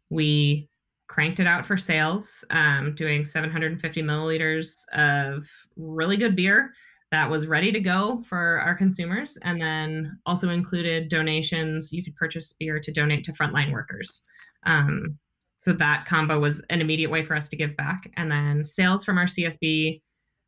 we 0.10 0.70
cranked 1.12 1.42
it 1.42 1.48
out 1.48 1.66
for 1.66 1.78
sales, 1.78 2.46
um, 2.52 2.96
doing 2.96 3.26
750 3.26 4.02
milliliters 4.02 4.88
of 4.94 5.46
really 5.76 6.16
good 6.16 6.38
beer 6.38 6.74
that 7.12 7.30
was 7.30 7.48
ready 7.48 7.70
to 7.70 7.82
go 7.82 8.24
for 8.30 8.62
our 8.62 8.74
consumers, 8.74 9.38
and 9.42 9.62
then 9.62 10.18
also 10.26 10.48
included 10.48 11.10
donations. 11.10 11.92
You 11.92 12.02
could 12.02 12.16
purchase 12.16 12.54
beer 12.58 12.80
to 12.80 12.94
donate 12.94 13.26
to 13.26 13.34
frontline 13.34 13.74
workers. 13.74 14.22
Um, 14.66 15.18
so 15.60 15.74
that 15.74 16.06
combo 16.06 16.40
was 16.40 16.62
an 16.70 16.80
immediate 16.80 17.12
way 17.12 17.26
for 17.26 17.36
us 17.36 17.50
to 17.50 17.58
give 17.58 17.76
back. 17.76 18.10
And 18.16 18.32
then 18.32 18.64
sales 18.64 19.04
from 19.04 19.18
our 19.18 19.26
CSB 19.26 20.02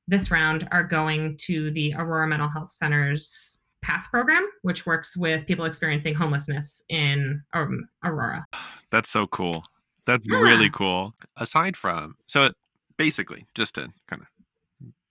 this 0.07 0.31
round 0.31 0.65
are 0.71 0.83
going 0.83 1.37
to 1.41 1.71
the 1.71 1.93
Aurora 1.97 2.27
Mental 2.27 2.47
Health 2.47 2.71
Center's 2.71 3.59
PATH 3.81 4.05
program, 4.11 4.45
which 4.61 4.85
works 4.85 5.17
with 5.17 5.45
people 5.45 5.65
experiencing 5.65 6.13
homelessness 6.13 6.81
in 6.87 7.41
um, 7.53 7.85
Aurora. 8.05 8.45
That's 8.91 9.09
so 9.09 9.27
cool. 9.27 9.61
That's 10.05 10.25
yeah. 10.27 10.37
really 10.37 10.69
cool. 10.69 11.13
Aside 11.37 11.77
from, 11.77 12.15
so 12.25 12.51
basically, 12.97 13.45
just 13.55 13.75
to 13.75 13.89
kind 14.07 14.21
of 14.21 14.27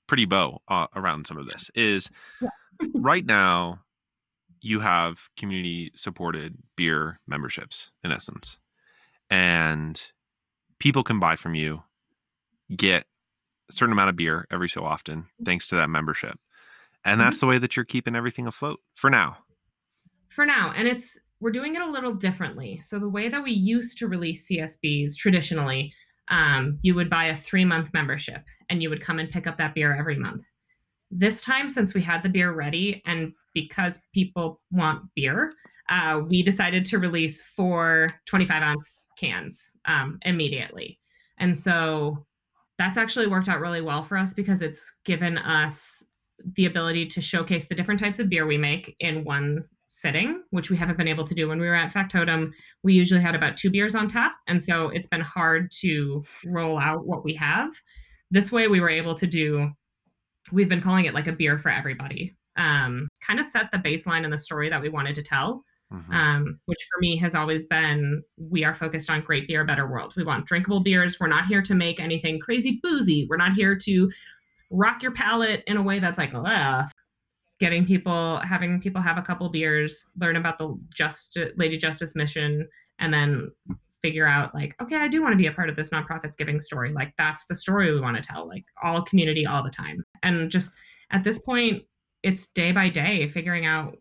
pretty 0.07 0.25
bow 0.27 0.61
uh, 0.69 0.87
around 0.95 1.27
some 1.27 1.39
of 1.39 1.47
this 1.47 1.71
is 1.75 2.11
Yeah. 2.41 2.49
right 2.95 3.25
now 3.25 3.81
you 4.61 4.81
have 4.81 5.29
community 5.37 5.91
supported 5.95 6.57
beer 6.77 7.19
memberships 7.27 7.91
in 8.05 8.13
essence 8.13 8.59
and 9.31 10.13
people 10.79 11.03
can 11.03 11.19
buy 11.19 11.35
from 11.37 11.55
you 11.55 11.83
get 12.77 13.05
a 13.71 13.73
certain 13.73 13.93
amount 13.93 14.11
of 14.11 14.17
beer 14.17 14.47
every 14.51 14.69
so 14.69 14.85
often 14.85 15.27
thanks 15.45 15.67
to 15.69 15.77
that 15.77 15.89
membership 15.89 16.39
and 17.05 17.21
Mhm. 17.21 17.25
that's 17.25 17.41
the 17.41 17.47
way 17.47 17.59
that 17.59 17.75
you're 17.77 17.85
keeping 17.85 18.15
everything 18.15 18.47
afloat 18.47 18.81
for 18.95 19.09
now 19.11 19.39
for 20.29 20.45
now 20.47 20.73
and 20.77 20.87
it's 20.89 21.19
we're 21.43 21.51
doing 21.51 21.75
it 21.75 21.83
a 21.83 21.91
little 21.91 22.15
differently. 22.15 22.81
So 22.85 23.01
the 23.01 23.09
way 23.09 23.29
that 23.29 23.43
we 23.43 23.51
used 23.51 23.99
to 23.99 24.07
release 24.07 24.49
csbs 24.49 25.17
traditionally 25.17 25.93
um, 26.29 26.79
you 26.83 26.95
would 26.95 27.11
buy 27.11 27.27
a 27.27 27.37
three 27.37 27.65
month 27.65 27.91
membership 27.93 28.45
and 28.71 28.81
you 28.81 28.89
would 28.89 29.05
come 29.05 29.19
and 29.19 29.29
pick 29.29 29.49
up 29.49 29.59
that 29.59 29.75
beer 29.75 29.95
every 29.95 30.17
month. 30.17 30.45
This 31.11 31.43
time 31.43 31.69
since 31.69 31.95
we 31.95 32.01
had 32.01 32.23
the 32.23 32.29
beer 32.29 32.53
ready 32.53 33.03
and 33.07 33.33
because 33.55 33.99
people 34.15 34.61
want 34.71 35.03
beer 35.17 35.53
uh, 35.89 36.21
we 36.27 36.45
decided 36.45 36.85
to 36.87 36.99
release 36.99 37.43
four 37.43 38.15
25 38.27 38.63
ounce 38.63 39.09
cans 39.19 39.77
um, 39.87 40.19
immediately. 40.23 41.01
And 41.39 41.55
so 41.55 42.25
that's 42.79 42.97
actually 42.97 43.27
worked 43.27 43.49
out 43.49 43.61
really 43.61 43.83
well 43.83 44.05
for 44.05 44.17
us 44.17 44.33
because 44.33 44.63
it's 44.63 44.91
given 45.05 45.39
us 45.39 46.05
the 46.55 46.67
ability 46.67 47.07
to 47.07 47.21
showcase 47.21 47.67
the 47.67 47.75
different 47.75 47.99
types 47.99 48.21
of 48.21 48.29
beer 48.29 48.47
we 48.47 48.57
make 48.57 48.95
in 49.01 49.25
one 49.25 49.65
sitting, 49.93 50.43
which 50.51 50.71
we 50.71 50.77
haven't 50.77 50.97
been 50.97 51.09
able 51.09 51.25
to 51.25 51.35
do 51.35 51.49
when 51.49 51.61
we 51.61 51.67
were 51.67 51.75
at 51.75 51.93
Factotum. 51.93 52.53
We 52.83 52.95
usually 52.95 53.21
had 53.21 53.35
about 53.35 53.57
two 53.57 53.71
beers 53.71 53.95
on 53.95 54.09
tap, 54.09 54.33
and 54.49 54.61
so 54.63 54.89
it's 54.89 55.07
been 55.07 55.21
hard 55.21 55.71
to 55.81 56.25
roll 56.47 56.79
out 56.79 57.07
what 57.07 57.25
we 57.25 57.35
have. 57.35 57.71
This 58.31 58.51
way, 58.51 58.69
we 58.69 58.81
were 58.81 58.89
able 58.89 59.15
to 59.15 59.27
do. 59.27 59.71
We've 60.51 60.69
been 60.69 60.81
calling 60.81 61.05
it 61.05 61.15
like 61.15 61.27
a 61.27 61.33
beer 61.33 61.59
for 61.59 61.69
everybody. 61.71 62.35
Um, 62.57 63.09
kind 63.27 63.39
of 63.39 63.47
set 63.47 63.71
the 63.71 63.79
baseline 63.79 64.25
and 64.25 64.33
the 64.33 64.39
story 64.39 64.69
that 64.71 64.81
we 64.83 64.89
wanted 64.89 65.15
to 65.17 65.23
tell, 65.23 65.65
Mhm. 65.93 66.13
um, 66.15 66.59
which 66.67 66.79
for 66.93 67.01
me 67.01 67.17
has 67.19 67.35
always 67.35 67.65
been 67.65 68.23
we 68.39 68.65
are 68.65 68.75
focused 68.75 69.09
on 69.11 69.21
great 69.23 69.47
beer, 69.47 69.65
better 69.65 69.87
world. 69.87 70.15
We 70.17 70.25
want 70.25 70.47
drinkable 70.47 70.81
beers. 70.81 71.19
We're 71.21 71.29
not 71.29 71.47
here 71.47 71.63
to 71.63 71.75
make 71.75 72.01
anything 72.01 72.41
crazy 72.41 72.81
boozy. 72.83 73.27
We're 73.29 73.37
not 73.37 73.53
here 73.53 73.77
to 73.77 74.11
rock 74.71 75.03
your 75.03 75.13
palate 75.13 75.63
in 75.67 75.77
a 75.77 75.83
way 75.83 75.99
that's 75.99 76.19
like, 76.19 76.33
Ugh. 76.35 76.91
Getting 77.63 77.87
people, 77.87 78.41
having 78.41 78.81
people 78.81 79.01
have 79.01 79.19
a 79.19 79.23
couple 79.23 79.49
beers, 79.49 80.09
learn 80.19 80.35
about 80.35 80.59
the 80.59 80.77
just 80.93 81.39
Lady 81.57 81.79
Justice 81.79 82.17
mission, 82.17 82.69
and 82.99 83.15
then 83.15 83.53
figure 84.03 84.27
out 84.27 84.53
like, 84.53 84.75
okay, 84.83 84.97
I 84.97 85.07
do 85.07 85.23
want 85.23 85.33
to 85.33 85.37
be 85.37 85.47
a 85.47 85.53
part 85.53 85.71
of 85.71 85.77
this 85.77 85.91
nonprofits 85.91 86.37
giving 86.37 86.61
story. 86.61 86.93
Like 86.93 87.15
that's 87.17 87.45
the 87.45 87.55
story 87.55 87.95
we 87.95 88.01
want 88.01 88.17
to 88.17 88.23
tell, 88.23 88.49
like 88.49 88.65
all 88.83 89.05
community 89.05 89.47
all 89.47 89.63
the 89.63 89.71
time. 89.71 90.05
And 90.25 90.51
just 90.51 90.73
at 91.13 91.23
this 91.23 91.39
point, 91.39 91.85
it's 92.25 92.49
day 92.49 92.73
by 92.73 92.89
day 92.89 93.29
figuring 93.29 93.65
out 93.65 93.97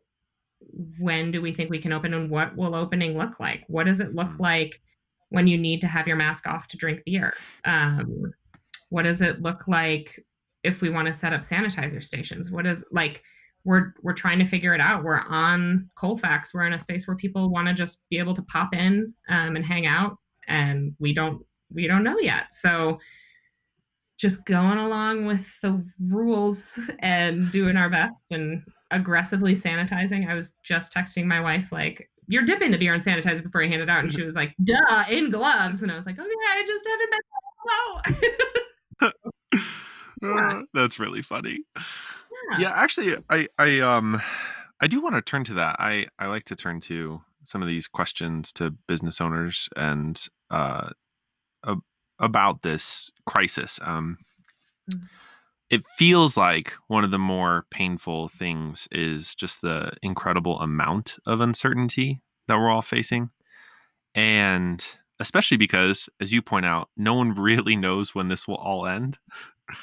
when 0.97 1.30
do 1.30 1.39
we 1.39 1.54
think 1.54 1.69
we 1.69 1.78
can 1.78 1.93
open 1.93 2.15
and 2.15 2.32
what 2.32 2.56
will 2.56 2.74
opening 2.74 3.15
look 3.15 3.39
like? 3.39 3.63
What 3.67 3.86
does 3.86 4.00
it 4.00 4.15
look 4.15 4.30
Mm. 4.30 4.39
like 4.39 4.82
when 5.30 5.45
you 5.45 5.60
need 5.60 5.82
to 5.82 5.88
have 5.88 6.08
your 6.08 6.17
mask 6.17 6.47
off 6.47 6.67
to 6.69 6.78
drink 6.78 7.02
beer? 7.06 7.36
Um, 7.65 8.34
what 8.89 9.04
does 9.04 9.21
it 9.21 9.43
look 9.43 9.67
like 9.67 10.26
if 10.63 10.82
we 10.82 10.89
want 10.89 11.08
to 11.08 11.13
set 11.13 11.32
up 11.32 11.41
sanitizer 11.41 12.04
stations? 12.04 12.50
What 12.50 12.65
is 12.65 12.84
like 12.91 13.21
we're 13.63 13.93
we're 14.02 14.13
trying 14.13 14.39
to 14.39 14.45
figure 14.45 14.74
it 14.74 14.82
out. 14.82 15.04
We're 15.04 15.19
on 15.19 15.89
Colfax. 15.95 16.54
We're 16.54 16.65
in 16.65 16.74
a 16.74 16.80
space 16.80 17.08
where 17.08 17.15
people 17.15 17.50
want 17.50 17.67
to 17.67 17.74
just 17.74 18.00
be 18.10 18.17
able 18.17 18.34
to 18.34 18.41
pop 18.43 18.74
in 18.74 19.13
um, 19.30 19.56
and 19.56 19.65
hang 19.65 19.86
out, 19.86 20.17
and 20.47 20.95
we 21.00 21.13
don't 21.13 21.45
we 21.74 21.88
don't 21.88 22.04
know 22.04 22.17
yet. 22.19 22.54
So 22.54 23.00
just 24.17 24.45
going 24.45 24.78
along 24.78 25.26
with 25.26 25.47
the 25.62 25.84
rules 26.00 26.80
and 27.00 27.50
doing 27.50 27.76
our 27.76 27.89
best 27.89 28.13
and 28.30 28.62
aggressively 28.91 29.56
sanitizing. 29.56 30.30
I 30.30 30.36
was 30.36 30.54
just 30.63 30.93
texting 30.93 31.26
my 31.26 31.39
wife 31.39 31.67
like, 31.71 32.10
"You're 32.28 32.43
dipping 32.43 32.71
the 32.71 32.78
beer 32.78 32.93
in 32.93 33.02
sanitizer 33.02 33.43
before 33.43 33.63
you 33.63 33.69
hand 33.69 33.82
it 33.82 33.89
out," 33.89 34.04
and 34.04 34.13
she 34.13 34.21
was 34.26 34.36
like, 34.36 34.56
"Duh, 34.63 35.06
in 35.10 35.30
gloves." 35.30 35.82
And 35.82 35.91
I 35.91 35.95
was 35.95 36.06
like, 36.06 36.19
"Okay, 36.19 36.30
I 36.30 36.63
just 36.65 36.86
haven't 36.88 37.12
been." 37.12 37.19
Uh, 39.04 40.62
that's 40.74 41.00
really 41.00 41.21
funny 41.21 41.60
yeah. 42.51 42.60
yeah 42.60 42.71
actually 42.73 43.15
i 43.30 43.47
i 43.58 43.80
um 43.80 44.21
i 44.82 44.88
do 44.88 45.01
want 45.01 45.15
to 45.15 45.21
turn 45.21 45.43
to 45.43 45.54
that 45.54 45.75
i 45.80 46.06
i 46.19 46.27
like 46.27 46.43
to 46.45 46.56
turn 46.56 46.80
to 46.80 47.21
some 47.43 47.62
of 47.62 47.67
these 47.67 47.88
questions 47.88 48.51
to 48.54 48.71
business 48.88 49.19
owners 49.21 49.67
and 49.75 50.27
uh 50.49 50.89
ab- 51.65 51.84
about 52.19 52.62
this 52.62 53.12
crisis 53.25 53.80
um 53.84 54.17
Mm. 54.91 55.08
it 55.69 55.84
feels 55.95 56.36
like 56.36 56.73
one 56.88 57.04
of 57.04 57.12
the 57.12 57.19
more 57.19 57.65
painful 57.69 58.27
things 58.30 58.88
is 58.91 59.36
just 59.36 59.62
the 59.62 59.91
incredible 60.01 60.60
amount 60.60 61.17
of 61.27 61.39
uncertainty 61.39 62.19
that 62.47 62.58
we're 62.58 62.69
all 62.71 62.82
facing 62.82 63.30
and 64.15 64.84
especially 65.19 65.58
because 65.58 66.10
as 66.19 66.34
you 66.34 66.41
point 66.41 66.65
out 66.65 66.89
no 66.97 67.13
one 67.13 67.34
really 67.36 67.75
knows 67.75 68.15
when 68.15 68.27
this 68.27 68.47
will 68.47 68.56
all 68.56 68.86
end 68.88 69.17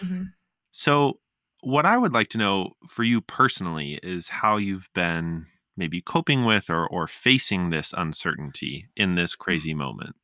Mhm. 0.02 0.32
so, 0.72 1.20
what 1.62 1.86
I 1.86 1.96
would 1.98 2.12
like 2.12 2.28
to 2.30 2.38
know 2.38 2.72
for 2.88 3.02
you 3.04 3.20
personally 3.20 3.98
is 4.02 4.28
how 4.28 4.56
you've 4.56 4.88
been 4.94 5.46
maybe 5.76 6.00
coping 6.00 6.44
with 6.44 6.70
or, 6.70 6.86
or 6.88 7.06
facing 7.06 7.70
this 7.70 7.94
uncertainty 7.96 8.88
in 8.96 9.14
this 9.14 9.34
crazy 9.36 9.74
moment. 9.74 10.16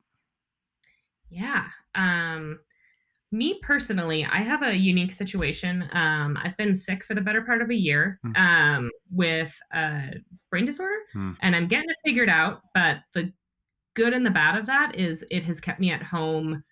Yeah. 1.29 1.67
Um, 1.95 2.59
me 3.31 3.59
personally, 3.61 4.23
I 4.25 4.37
have 4.37 4.63
a 4.63 4.73
unique 4.75 5.11
situation. 5.13 5.89
Um, 5.91 6.37
I've 6.41 6.55
been 6.57 6.75
sick 6.75 7.03
for 7.03 7.15
the 7.15 7.21
better 7.21 7.41
part 7.41 7.61
of 7.61 7.69
a 7.69 7.75
year 7.75 8.19
Mm. 8.25 8.37
um, 8.37 8.91
with 9.11 9.53
a 9.73 10.13
brain 10.49 10.65
disorder, 10.65 10.95
Mm. 11.15 11.35
and 11.41 11.55
I'm 11.55 11.67
getting 11.67 11.89
it 11.89 11.97
figured 12.05 12.29
out. 12.29 12.61
But 12.73 12.99
the 13.13 13.33
good 13.95 14.13
and 14.13 14.25
the 14.25 14.31
bad 14.31 14.57
of 14.57 14.65
that 14.67 14.95
is 14.95 15.25
it 15.31 15.43
has 15.43 15.59
kept 15.59 15.79
me 15.79 15.91
at 15.91 16.03
home 16.03 16.63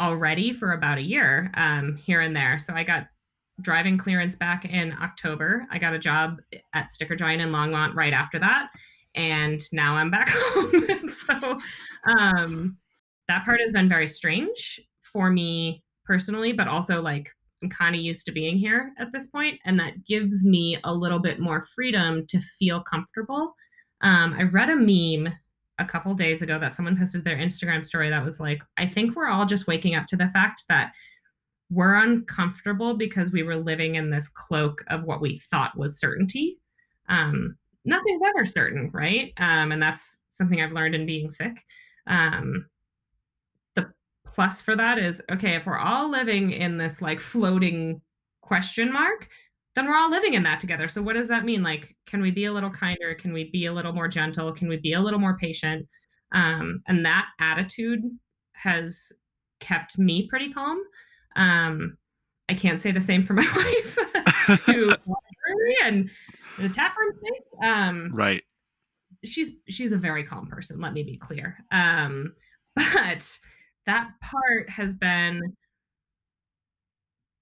already 0.00 0.52
for 0.52 0.72
about 0.72 0.98
a 0.98 1.02
year 1.02 1.50
um, 1.54 1.96
here 1.96 2.22
and 2.22 2.34
there. 2.34 2.58
So 2.58 2.74
I 2.74 2.82
got 2.82 3.08
driving 3.62 3.98
clearance 3.98 4.34
back 4.34 4.64
in 4.64 4.94
October. 5.00 5.66
I 5.70 5.78
got 5.78 5.94
a 5.94 5.98
job 5.98 6.40
at 6.74 6.88
StickerGiant 6.88 7.40
in 7.40 7.50
Longmont 7.50 7.94
right 7.94 8.12
after 8.12 8.38
that. 8.38 8.70
And 9.14 9.60
now 9.72 9.94
I'm 9.94 10.10
back 10.10 10.28
home. 10.32 11.08
So 11.08 11.58
um, 12.06 12.76
that 13.28 13.44
part 13.44 13.60
has 13.60 13.72
been 13.72 13.88
very 13.88 14.08
strange 14.08 14.80
for 15.12 15.30
me 15.30 15.82
personally, 16.04 16.52
but 16.52 16.68
also 16.68 17.00
like 17.00 17.30
I'm 17.62 17.68
kind 17.68 17.94
of 17.94 18.00
used 18.00 18.24
to 18.26 18.32
being 18.32 18.56
here 18.56 18.92
at 18.98 19.12
this 19.12 19.26
point, 19.26 19.58
and 19.64 19.78
that 19.78 20.04
gives 20.06 20.44
me 20.44 20.78
a 20.84 20.92
little 20.92 21.18
bit 21.18 21.40
more 21.40 21.66
freedom 21.74 22.26
to 22.28 22.40
feel 22.58 22.82
comfortable. 22.82 23.54
Um, 24.00 24.34
I 24.38 24.44
read 24.44 24.70
a 24.70 24.76
meme 24.76 25.32
a 25.78 25.84
couple 25.84 26.14
days 26.14 26.42
ago 26.42 26.58
that 26.58 26.74
someone 26.74 26.96
posted 26.96 27.24
their 27.24 27.36
Instagram 27.36 27.84
story 27.84 28.10
that 28.10 28.24
was 28.24 28.40
like, 28.40 28.62
I 28.76 28.86
think 28.86 29.14
we're 29.14 29.28
all 29.28 29.46
just 29.46 29.66
waking 29.66 29.94
up 29.94 30.06
to 30.08 30.16
the 30.16 30.30
fact 30.32 30.64
that 30.68 30.92
we're 31.70 31.94
uncomfortable 31.94 32.94
because 32.94 33.30
we 33.30 33.42
were 33.42 33.56
living 33.56 33.94
in 33.94 34.10
this 34.10 34.28
cloak 34.28 34.84
of 34.88 35.04
what 35.04 35.20
we 35.20 35.40
thought 35.50 35.76
was 35.76 35.98
certainty. 35.98 36.58
Um, 37.08 37.56
nothing's 37.84 38.22
ever 38.26 38.44
certain, 38.44 38.90
right? 38.92 39.32
Um, 39.36 39.72
and 39.72 39.80
that's 39.80 40.18
something 40.30 40.60
I've 40.60 40.72
learned 40.72 40.94
in 40.94 41.06
being 41.06 41.30
sick. 41.30 41.56
Um, 42.06 42.66
the 43.76 43.92
plus 44.26 44.60
for 44.60 44.74
that 44.76 44.98
is 44.98 45.22
okay, 45.30 45.54
if 45.54 45.66
we're 45.66 45.78
all 45.78 46.10
living 46.10 46.50
in 46.52 46.76
this 46.76 47.00
like 47.00 47.20
floating 47.20 48.00
question 48.40 48.92
mark, 48.92 49.28
then 49.76 49.86
we're 49.86 49.96
all 49.96 50.10
living 50.10 50.34
in 50.34 50.42
that 50.42 50.58
together. 50.58 50.88
So 50.88 51.00
what 51.00 51.14
does 51.14 51.28
that 51.28 51.44
mean? 51.44 51.62
Like, 51.62 51.94
can 52.06 52.20
we 52.20 52.32
be 52.32 52.46
a 52.46 52.52
little 52.52 52.70
kinder? 52.70 53.14
Can 53.14 53.32
we 53.32 53.50
be 53.50 53.66
a 53.66 53.72
little 53.72 53.92
more 53.92 54.08
gentle? 54.08 54.52
Can 54.52 54.68
we 54.68 54.76
be 54.76 54.94
a 54.94 55.00
little 55.00 55.20
more 55.20 55.38
patient? 55.38 55.86
Um, 56.32 56.82
and 56.88 57.04
that 57.04 57.26
attitude 57.38 58.02
has 58.52 59.12
kept 59.60 59.98
me 59.98 60.26
pretty 60.28 60.52
calm. 60.52 60.82
Um, 61.36 61.96
I 62.48 62.54
can't 62.54 62.80
say 62.80 62.90
the 62.92 63.00
same 63.00 63.24
for 63.24 63.34
my 63.34 63.46
wife, 63.56 64.60
who 64.66 64.90
and 65.84 66.10
the 66.58 66.68
tap 66.68 66.96
room 66.98 67.12
space. 67.16 67.54
Um, 67.62 68.10
right. 68.12 68.42
she's 69.24 69.50
she's 69.68 69.92
a 69.92 69.96
very 69.98 70.24
calm 70.24 70.46
person 70.46 70.80
let 70.80 70.92
me 70.92 71.02
be 71.02 71.16
clear 71.16 71.58
um 71.72 72.32
but 72.76 73.38
that 73.86 74.10
part 74.22 74.68
has 74.68 74.94
been 74.94 75.40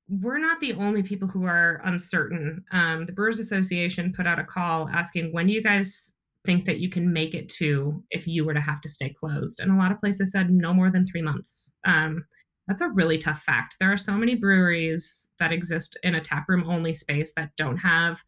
we're 0.09 0.39
not 0.39 0.59
the 0.61 0.73
only 0.75 1.03
people 1.03 1.29
who 1.29 1.45
are 1.45 1.81
uncertain 1.85 2.65
um 2.73 3.07
the 3.07 3.13
brewers 3.13 3.39
association 3.39 4.13
put 4.17 4.27
out 4.27 4.39
a 4.39 4.45
call 4.45 4.89
asking 4.89 5.33
when 5.33 5.47
do 5.47 5.53
you 5.53 5.63
guys 5.63 6.13
think 6.47 6.65
that 6.65 6.79
you 6.79 6.89
can 6.89 7.13
make 7.13 7.35
it 7.35 7.49
to 7.49 8.03
if 8.11 8.27
you 8.27 8.45
were 8.45 8.55
to 8.55 8.61
have 8.61 8.81
to 8.81 8.89
stay 8.89 9.11
closed 9.21 9.61
and 9.61 9.71
a 9.71 9.77
lot 9.77 9.93
of 9.93 10.01
places 10.01 10.33
said 10.33 10.51
no 10.51 10.73
more 10.73 10.91
than 10.91 11.07
three 11.07 11.23
months 11.23 11.73
um 11.85 12.25
that's 12.69 12.81
a 12.81 12.89
really 12.89 13.19
tough 13.19 13.43
fact 13.43 13.77
there 13.81 13.93
are 13.93 13.99
so 13.99 14.13
many 14.13 14.35
breweries 14.35 15.29
that 15.39 15.53
exist 15.53 15.97
in 16.03 16.15
a 16.15 16.21
tap 16.21 16.49
room 16.49 16.69
only 16.69 16.95
space 16.95 17.33
that 17.37 17.51
don't 17.57 17.79
have 17.79 18.23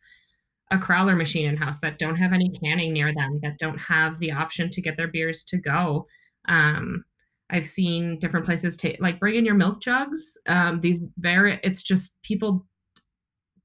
a 0.73 0.79
crowler 0.79 1.17
machine 1.17 1.47
in 1.47 1.57
house 1.57 1.79
that 1.81 1.99
don't 1.99 2.17
have 2.17 2.33
any 2.33 2.51
canning 2.63 2.93
near 2.93 3.13
them 3.15 3.39
that 3.43 3.59
don't 3.59 3.79
have 3.79 4.19
the 4.19 4.33
option 4.33 4.71
to 4.71 4.83
get 4.83 4.97
their 4.97 5.09
beers 5.09 5.45
to 5.45 5.57
go 5.57 6.07
um, 6.49 7.05
i've 7.51 7.67
seen 7.67 8.19
different 8.19 8.47
places 8.47 8.77
take 8.77 9.01
like 9.01 9.21
bring 9.21 9.37
in 9.37 9.45
your 9.45 9.55
milk 9.55 9.81
jugs 9.81 10.37
um, 10.47 10.81
these 10.81 11.05
very 11.19 11.61
it's 11.63 11.83
just 11.83 12.21
people 12.23 12.67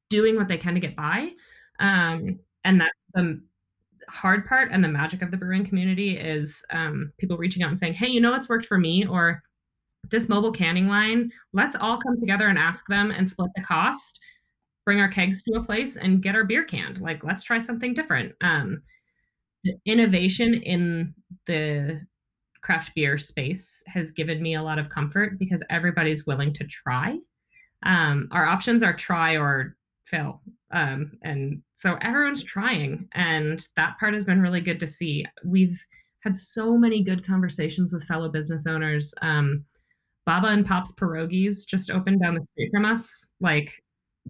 doing 0.09 0.35
what 0.35 0.47
they 0.47 0.57
can 0.57 0.73
to 0.73 0.79
get 0.79 0.95
by. 0.95 1.29
Um, 1.79 2.39
and 2.63 2.79
that's 2.79 2.91
the 3.13 3.41
hard 4.07 4.45
part 4.45 4.69
and 4.71 4.83
the 4.83 4.87
magic 4.87 5.21
of 5.21 5.31
the 5.31 5.37
brewing 5.37 5.65
community 5.65 6.17
is 6.17 6.61
um, 6.71 7.11
people 7.17 7.37
reaching 7.37 7.63
out 7.63 7.69
and 7.69 7.79
saying, 7.79 7.93
"Hey, 7.93 8.07
you 8.07 8.21
know 8.21 8.31
what's 8.31 8.49
worked 8.49 8.65
for 8.65 8.77
me?" 8.77 9.05
or 9.05 9.41
"This 10.09 10.29
mobile 10.29 10.51
canning 10.51 10.87
line, 10.87 11.31
let's 11.53 11.75
all 11.75 11.99
come 11.99 12.19
together 12.19 12.47
and 12.47 12.57
ask 12.57 12.85
them 12.87 13.11
and 13.11 13.27
split 13.27 13.51
the 13.55 13.63
cost, 13.63 14.19
bring 14.85 14.99
our 14.99 15.09
kegs 15.09 15.41
to 15.43 15.59
a 15.59 15.63
place 15.63 15.97
and 15.97 16.21
get 16.21 16.35
our 16.35 16.43
beer 16.43 16.63
canned. 16.63 17.01
Like, 17.01 17.23
let's 17.23 17.43
try 17.43 17.59
something 17.59 17.93
different." 17.93 18.33
Um, 18.41 18.81
innovation 19.85 20.53
in 20.55 21.13
the 21.47 22.01
craft 22.61 22.93
beer 22.95 23.17
space 23.17 23.83
has 23.87 24.11
given 24.11 24.41
me 24.41 24.55
a 24.55 24.63
lot 24.63 24.79
of 24.79 24.89
comfort 24.89 25.37
because 25.37 25.63
everybody's 25.69 26.25
willing 26.25 26.51
to 26.53 26.63
try. 26.65 27.17
Um, 27.83 28.27
our 28.31 28.45
options 28.45 28.81
are 28.81 28.93
try 28.93 29.37
or 29.37 29.75
fail. 30.05 30.41
Um, 30.71 31.11
and 31.23 31.61
so 31.75 31.97
everyone's 32.01 32.43
trying, 32.43 33.07
and 33.13 33.67
that 33.75 33.97
part 33.99 34.13
has 34.13 34.25
been 34.25 34.41
really 34.41 34.61
good 34.61 34.79
to 34.79 34.87
see. 34.87 35.25
We've 35.43 35.79
had 36.21 36.35
so 36.35 36.77
many 36.77 37.03
good 37.03 37.25
conversations 37.25 37.93
with 37.93 38.03
fellow 38.05 38.29
business 38.29 38.65
owners. 38.65 39.13
Um, 39.21 39.63
Baba 40.25 40.47
and 40.47 40.65
Pop's 40.65 40.91
Pierogies 40.93 41.65
just 41.65 41.89
opened 41.89 42.21
down 42.21 42.35
the 42.35 42.45
street 42.51 42.71
from 42.71 42.85
us, 42.85 43.25
like 43.39 43.71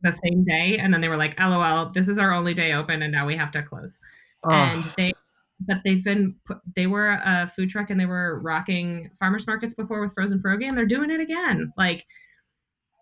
the 0.02 0.12
same 0.12 0.44
day, 0.44 0.78
and 0.78 0.94
then 0.94 1.02
they 1.02 1.08
were 1.08 1.18
like, 1.18 1.40
"LOL, 1.40 1.92
this 1.94 2.08
is 2.08 2.18
our 2.18 2.34
only 2.34 2.54
day 2.54 2.74
open, 2.74 3.02
and 3.02 3.12
now 3.12 3.26
we 3.26 3.36
have 3.36 3.52
to 3.52 3.64
close." 3.64 3.98
Oh. 4.44 4.52
And 4.52 4.92
they, 4.98 5.14
but 5.62 5.78
they've 5.86 6.04
been, 6.04 6.36
they 6.76 6.88
were 6.88 7.12
a 7.12 7.52
food 7.56 7.70
truck, 7.70 7.90
and 7.90 8.00
they 8.00 8.06
were 8.06 8.40
rocking 8.40 9.10
farmers 9.20 9.48
markets 9.48 9.74
before 9.74 10.02
with 10.02 10.14
frozen 10.14 10.40
pierogi, 10.40 10.68
and 10.68 10.78
they're 10.78 10.86
doing 10.86 11.10
it 11.10 11.22
again. 11.22 11.72
Like 11.78 12.06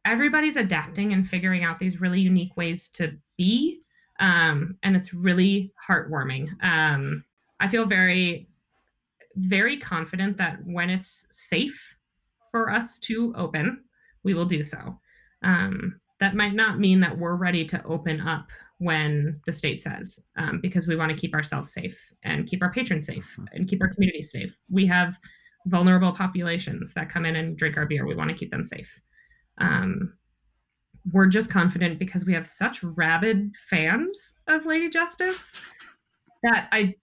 everybody's 0.05 0.55
adapting 0.55 1.13
and 1.13 1.27
figuring 1.27 1.63
out 1.63 1.79
these 1.79 2.01
really 2.01 2.19
unique 2.19 2.55
ways 2.57 2.87
to 2.89 3.11
be 3.37 3.79
um, 4.19 4.77
and 4.83 4.95
it's 4.95 5.13
really 5.13 5.71
heartwarming 5.89 6.47
um, 6.63 7.23
i 7.59 7.67
feel 7.67 7.85
very 7.85 8.47
very 9.35 9.77
confident 9.77 10.37
that 10.37 10.57
when 10.65 10.89
it's 10.89 11.25
safe 11.29 11.95
for 12.53 12.69
us 12.71 12.99
to 12.99 13.33
open 13.35 13.83
we 14.23 14.33
will 14.33 14.45
do 14.45 14.63
so. 14.63 14.99
Um, 15.43 15.99
that 16.19 16.35
might 16.35 16.53
not 16.53 16.79
mean 16.79 16.99
that 17.01 17.17
we're 17.17 17.35
ready 17.35 17.65
to 17.65 17.83
open 17.83 18.21
up 18.21 18.47
when 18.77 19.39
the 19.45 19.53
state 19.53 19.81
says 19.81 20.19
um, 20.37 20.59
because 20.61 20.87
we 20.87 20.95
want 20.95 21.11
to 21.11 21.17
keep 21.17 21.33
ourselves 21.33 21.73
safe 21.73 21.97
and 22.23 22.47
keep 22.47 22.61
our 22.61 22.71
patrons 22.71 23.05
safe 23.05 23.25
mm-hmm. 23.33 23.45
and 23.53 23.67
keep 23.67 23.81
our 23.81 23.93
community 23.93 24.21
safe. 24.21 24.55
We 24.69 24.85
have 24.87 25.15
vulnerable 25.65 26.11
populations 26.11 26.93
that 26.93 27.09
come 27.09 27.25
in 27.25 27.35
and 27.35 27.57
drink 27.57 27.77
our 27.77 27.85
beer. 27.85 28.05
We 28.05 28.15
want 28.15 28.29
to 28.29 28.35
keep 28.35 28.51
them 28.51 28.63
safe. 28.63 28.89
Um, 29.57 30.13
we're 31.11 31.27
just 31.27 31.49
confident 31.49 31.99
because 31.99 32.25
we 32.25 32.33
have 32.33 32.45
such 32.45 32.81
rabid 32.83 33.51
fans 33.69 34.35
of 34.47 34.65
Lady 34.65 34.89
Justice 34.89 35.53
that 36.43 36.69
I 36.71 36.95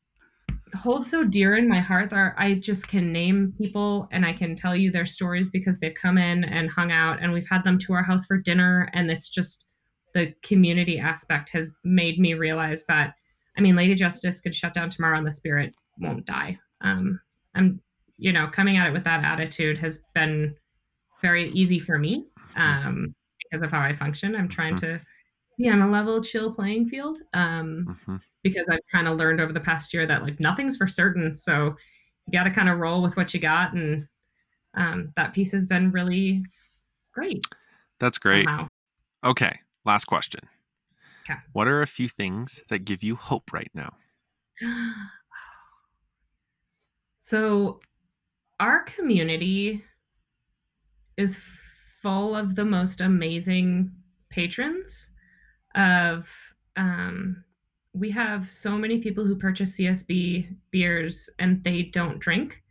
hold 0.74 1.06
so 1.06 1.24
dear 1.24 1.56
in 1.56 1.68
my 1.68 1.80
heart 1.80 2.10
that 2.10 2.34
I 2.36 2.54
just 2.54 2.88
can 2.88 3.12
name 3.12 3.54
people 3.58 4.08
and 4.12 4.24
I 4.24 4.32
can 4.32 4.56
tell 4.56 4.76
you 4.76 4.90
their 4.90 5.06
stories 5.06 5.50
because 5.50 5.78
they've 5.78 5.94
come 5.94 6.18
in 6.18 6.44
and 6.44 6.70
hung 6.70 6.92
out 6.92 7.22
and 7.22 7.32
we've 7.32 7.48
had 7.48 7.64
them 7.64 7.78
to 7.80 7.92
our 7.92 8.02
house 8.02 8.26
for 8.26 8.38
dinner 8.38 8.90
and 8.92 9.10
it's 9.10 9.28
just 9.28 9.64
the 10.14 10.34
community 10.42 10.98
aspect 10.98 11.50
has 11.50 11.70
made 11.84 12.18
me 12.18 12.34
realize 12.34 12.84
that 12.88 13.14
I 13.56 13.60
mean 13.60 13.76
Lady 13.76 13.94
Justice 13.94 14.40
could 14.40 14.54
shut 14.54 14.74
down 14.74 14.90
tomorrow 14.90 15.18
and 15.18 15.26
the 15.26 15.32
spirit 15.32 15.74
won't 15.98 16.26
die. 16.26 16.58
Um 16.82 17.20
I'm 17.54 17.80
you 18.18 18.32
know 18.32 18.48
coming 18.48 18.76
at 18.76 18.86
it 18.86 18.92
with 18.92 19.04
that 19.04 19.24
attitude 19.24 19.78
has 19.78 20.00
been 20.14 20.54
very 21.22 21.50
easy 21.50 21.78
for 21.78 21.98
me 21.98 22.26
um, 22.56 23.14
because 23.38 23.62
of 23.62 23.70
how 23.70 23.80
I 23.80 23.94
function. 23.94 24.34
I'm 24.34 24.48
trying 24.48 24.76
mm-hmm. 24.76 24.94
to 24.94 25.00
be 25.60 25.68
on 25.68 25.82
a 25.82 25.90
level 25.90 26.22
chill 26.22 26.54
playing 26.54 26.88
field 26.88 27.18
um, 27.34 27.86
mm-hmm. 27.88 28.16
because 28.42 28.66
I've 28.70 28.80
kind 28.90 29.06
of 29.06 29.18
learned 29.18 29.40
over 29.40 29.52
the 29.52 29.60
past 29.60 29.92
year 29.92 30.06
that 30.06 30.22
like 30.22 30.40
nothing's 30.40 30.76
for 30.76 30.88
certain. 30.88 31.36
So 31.36 31.74
you 32.26 32.32
got 32.32 32.44
to 32.44 32.50
kind 32.50 32.68
of 32.68 32.78
roll 32.78 33.02
with 33.02 33.16
what 33.16 33.34
you 33.34 33.40
got. 33.40 33.74
And 33.74 34.06
um, 34.74 35.12
that 35.16 35.34
piece 35.34 35.52
has 35.52 35.66
been 35.66 35.90
really 35.90 36.42
great. 37.12 37.44
That's 37.98 38.18
great. 38.18 38.46
Somehow. 38.46 38.68
Okay. 39.24 39.58
Last 39.84 40.06
question. 40.06 40.40
Okay. 41.24 41.38
What 41.52 41.68
are 41.68 41.82
a 41.82 41.86
few 41.86 42.08
things 42.08 42.62
that 42.70 42.84
give 42.84 43.02
you 43.02 43.16
hope 43.16 43.52
right 43.52 43.70
now? 43.74 43.92
so, 47.18 47.80
our 48.58 48.82
community 48.84 49.82
is 51.16 51.38
full 52.02 52.36
of 52.36 52.54
the 52.54 52.64
most 52.64 53.00
amazing 53.00 53.90
patrons 54.30 55.10
of 55.74 56.26
um, 56.76 57.44
we 57.92 58.10
have 58.10 58.50
so 58.50 58.76
many 58.76 58.98
people 58.98 59.24
who 59.24 59.36
purchase 59.36 59.76
CSB 59.76 60.56
beers 60.70 61.28
and 61.38 61.62
they 61.64 61.82
don't 61.82 62.18
drink. 62.18 62.62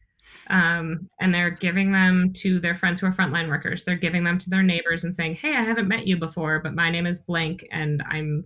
Um, 0.52 1.10
and 1.20 1.34
they're 1.34 1.50
giving 1.50 1.92
them 1.92 2.32
to 2.38 2.60
their 2.60 2.76
friends 2.76 3.00
who 3.00 3.08
are 3.08 3.14
frontline 3.14 3.50
workers. 3.50 3.84
They're 3.84 3.96
giving 3.96 4.24
them 4.24 4.38
to 4.38 4.50
their 4.50 4.62
neighbors 4.62 5.04
and 5.04 5.16
saying, 5.16 5.36
Hey, 5.36 5.56
I 5.56 5.64
haven't 5.64 5.88
met 5.88 6.06
you 6.06 6.18
before, 6.18 6.60
but 6.60 6.76
my 6.76 6.92
name 6.92 7.08
is 7.08 7.20
blank 7.20 7.66
and 7.72 8.04
I'm 8.08 8.46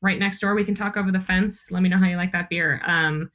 right 0.00 0.18
next 0.18 0.40
door. 0.40 0.54
We 0.54 0.64
can 0.64 0.74
talk 0.74 0.96
over 0.96 1.12
the 1.12 1.20
fence. 1.20 1.66
Let 1.70 1.82
me 1.82 1.90
know 1.90 1.98
how 1.98 2.06
you 2.06 2.16
like 2.16 2.32
that 2.32 2.48
beer. 2.48 2.80
Um, 2.86 3.30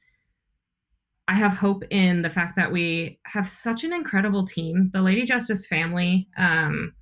I 1.28 1.34
have 1.34 1.54
hope 1.54 1.82
in 1.90 2.22
the 2.22 2.30
fact 2.30 2.56
that 2.56 2.70
we 2.70 3.18
have 3.26 3.48
such 3.48 3.84
an 3.84 3.92
incredible 3.92 4.46
team. 4.46 4.90
The 4.92 5.02
Lady 5.02 5.24
Justice 5.24 5.66
family. 5.66 6.28
Um, 6.36 6.92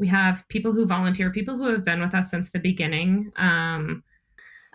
we 0.00 0.08
have 0.08 0.42
people 0.48 0.72
who 0.72 0.86
volunteer, 0.86 1.30
people 1.30 1.56
who 1.56 1.68
have 1.68 1.84
been 1.84 2.00
with 2.00 2.14
us 2.14 2.30
since 2.30 2.50
the 2.50 2.58
beginning. 2.58 3.30
Um, 3.36 4.02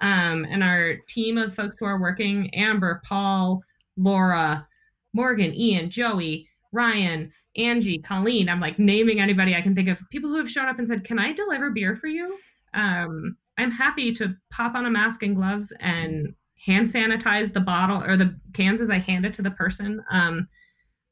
um, 0.01 0.45
and 0.49 0.63
our 0.63 0.97
team 1.07 1.37
of 1.37 1.55
folks 1.55 1.75
who 1.79 1.85
are 1.85 1.99
working 1.99 2.53
Amber, 2.53 3.01
Paul, 3.03 3.61
Laura, 3.97 4.67
Morgan, 5.13 5.53
Ian, 5.53 5.89
Joey, 5.89 6.47
Ryan, 6.71 7.33
Angie, 7.57 7.99
Colleen. 7.99 8.49
I'm 8.49 8.59
like 8.59 8.77
naming 8.77 9.19
anybody 9.19 9.55
I 9.55 9.61
can 9.61 9.73
think 9.73 9.89
of. 9.89 9.97
People 10.11 10.29
who 10.29 10.37
have 10.37 10.51
shown 10.51 10.67
up 10.67 10.77
and 10.77 10.87
said, 10.87 11.05
Can 11.05 11.17
I 11.17 11.33
deliver 11.33 11.71
beer 11.71 11.95
for 11.95 12.07
you? 12.07 12.37
Um, 12.73 13.35
I'm 13.57 13.71
happy 13.71 14.13
to 14.13 14.35
pop 14.51 14.75
on 14.75 14.85
a 14.85 14.91
mask 14.91 15.23
and 15.23 15.35
gloves 15.35 15.73
and 15.79 16.35
hand 16.63 16.87
sanitize 16.87 17.51
the 17.51 17.61
bottle 17.61 18.03
or 18.03 18.15
the 18.15 18.37
cans 18.53 18.81
as 18.81 18.89
I 18.89 18.99
hand 18.99 19.25
it 19.25 19.33
to 19.35 19.41
the 19.41 19.51
person. 19.51 20.03
Um, 20.11 20.47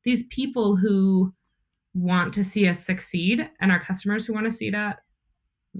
these 0.03 0.23
people 0.27 0.75
who 0.75 1.33
want 1.93 2.33
to 2.33 2.43
see 2.43 2.67
us 2.67 2.79
succeed 2.79 3.49
and 3.61 3.71
our 3.71 3.83
customers 3.83 4.25
who 4.25 4.33
want 4.33 4.45
to 4.45 4.51
see 4.51 4.69
that, 4.69 4.99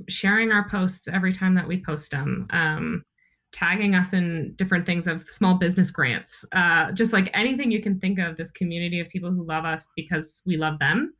sharing 0.09 0.51
our 0.51 0.67
posts 0.69 1.07
every 1.07 1.31
time 1.33 1.55
that 1.55 1.67
we 1.67 1.83
post 1.83 2.11
them, 2.11 2.47
um, 2.51 3.03
tagging 3.51 3.93
us 3.93 4.13
in 4.13 4.53
different 4.55 4.85
things 4.85 5.07
of 5.07 5.29
small 5.29 5.55
business 5.55 5.91
grants, 5.91 6.43
uh, 6.53 6.91
just 6.91 7.13
like 7.13 7.29
anything 7.33 7.71
you 7.71 7.81
can 7.81 7.99
think 7.99 8.19
of, 8.19 8.35
this 8.35 8.51
community 8.51 8.99
of 8.99 9.09
people 9.09 9.31
who 9.31 9.45
love 9.45 9.65
us 9.65 9.87
because 9.95 10.41
we 10.45 10.57
love 10.57 10.79
them 10.79 11.13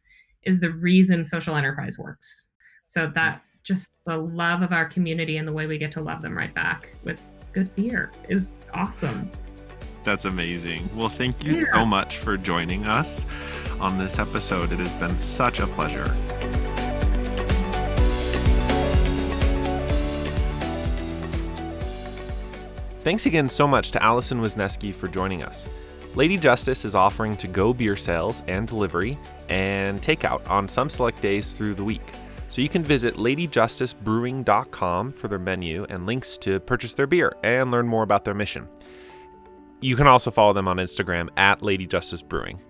is 0.44 0.60
the 0.60 0.72
reason 0.72 1.24
social 1.24 1.56
enterprise 1.56 1.98
works. 1.98 2.50
So 2.86 3.12
that 3.16 3.42
just 3.64 3.92
the 4.06 4.18
love 4.18 4.62
of 4.62 4.72
our 4.72 4.86
community 4.86 5.38
and 5.38 5.48
the 5.48 5.54
way 5.54 5.68
we 5.68 5.78
get 5.78 5.92
to 5.94 6.02
love 6.02 6.22
them 6.22 6.38
right 6.38 6.54
back 6.54 6.94
with 7.04 7.20
good 7.54 7.74
beer 7.76 8.12
is 8.28 8.52
awesome. 8.74 9.32
That's 10.04 10.26
amazing. 10.26 10.90
Well, 10.96 11.10
thank 11.10 11.44
you 11.44 11.60
yeah. 11.60 11.74
so 11.74 11.86
much 11.86 12.18
for 12.18 12.38
joining 12.38 12.86
us 12.86 13.26
on 13.80 13.98
this 13.98 14.20
episode. 14.20 14.74
It 14.74 14.80
has 14.80 14.94
been 14.96 15.18
such 15.18 15.60
a 15.60 15.68
pleasure. 15.68 16.14
Thanks 23.04 23.26
again 23.26 23.50
so 23.50 23.68
much 23.68 23.92
to 23.92 24.02
Allison 24.02 24.40
Wisneski 24.40 24.96
for 24.96 25.10
joining 25.10 25.44
us. 25.44 25.68
Lady 26.16 26.38
Justice 26.38 26.86
is 26.86 26.96
offering 26.96 27.36
to 27.38 27.48
go 27.48 27.74
beer 27.74 27.98
sales 27.98 28.44
and 28.48 28.68
delivery 28.68 29.18
and 29.50 30.02
takeout 30.02 30.48
on 30.50 30.70
some 30.70 30.90
select 30.90 31.22
days 31.22 31.54
through 31.54 31.76
the 31.76 31.84
week. 31.84 32.14
So 32.50 32.62
you 32.62 32.70
can 32.70 32.84
visit 32.84 33.16
ladyjusticebrewing.com 33.16 35.12
for 35.12 35.28
their 35.28 35.40
menu 35.40 35.86
and 35.90 36.06
links 36.06 36.38
to 36.38 36.60
purchase 36.60 36.94
their 36.94 37.08
beer 37.08 37.36
and 37.44 37.72
learn 37.72 37.88
more 37.88 38.04
about 38.04 38.26
their 38.26 38.36
mission. 38.36 38.70
You 39.84 39.98
can 39.98 40.08
also 40.08 40.32
follow 40.32 40.54
them 40.54 40.68
on 40.68 40.78
Instagram 40.78 41.28
at 41.36 41.62
Lady 41.62 41.86
Justice 41.86 42.22
Brewing. 42.22 42.62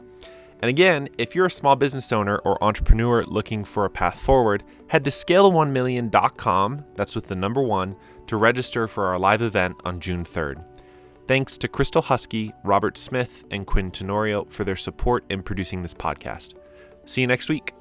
And 0.62 0.70
again, 0.70 1.10
if 1.18 1.36
you're 1.36 1.46
a 1.46 1.52
small 1.52 1.76
business 1.76 2.12
owner 2.12 2.38
or 2.38 2.62
entrepreneur 2.64 3.24
looking 3.26 3.64
for 3.64 3.86
a 3.86 3.90
path 3.90 4.20
forward, 4.20 4.64
head 4.88 5.06
to 5.06 5.12
scale1million.com, 5.12 6.86
that's 6.96 7.16
with 7.16 7.28
the 7.28 7.36
number 7.36 7.62
one, 7.62 7.96
to 8.28 8.38
register 8.38 8.88
for 8.88 9.06
our 9.06 9.20
live 9.20 9.42
event 9.42 9.76
on 9.86 10.00
June 10.00 10.24
3rd. 10.24 10.64
Thanks 11.28 11.58
to 11.60 11.68
Crystal 11.68 12.02
Husky, 12.02 12.52
Robert 12.64 12.98
Smith, 12.98 13.44
and 13.52 13.68
Quinn 13.68 13.92
Tenorio 13.92 14.46
for 14.46 14.64
their 14.64 14.76
support 14.76 15.24
in 15.30 15.44
producing 15.44 15.84
this 15.84 15.94
podcast. 15.94 16.56
See 17.06 17.22
you 17.22 17.28
next 17.28 17.48
week. 17.48 17.74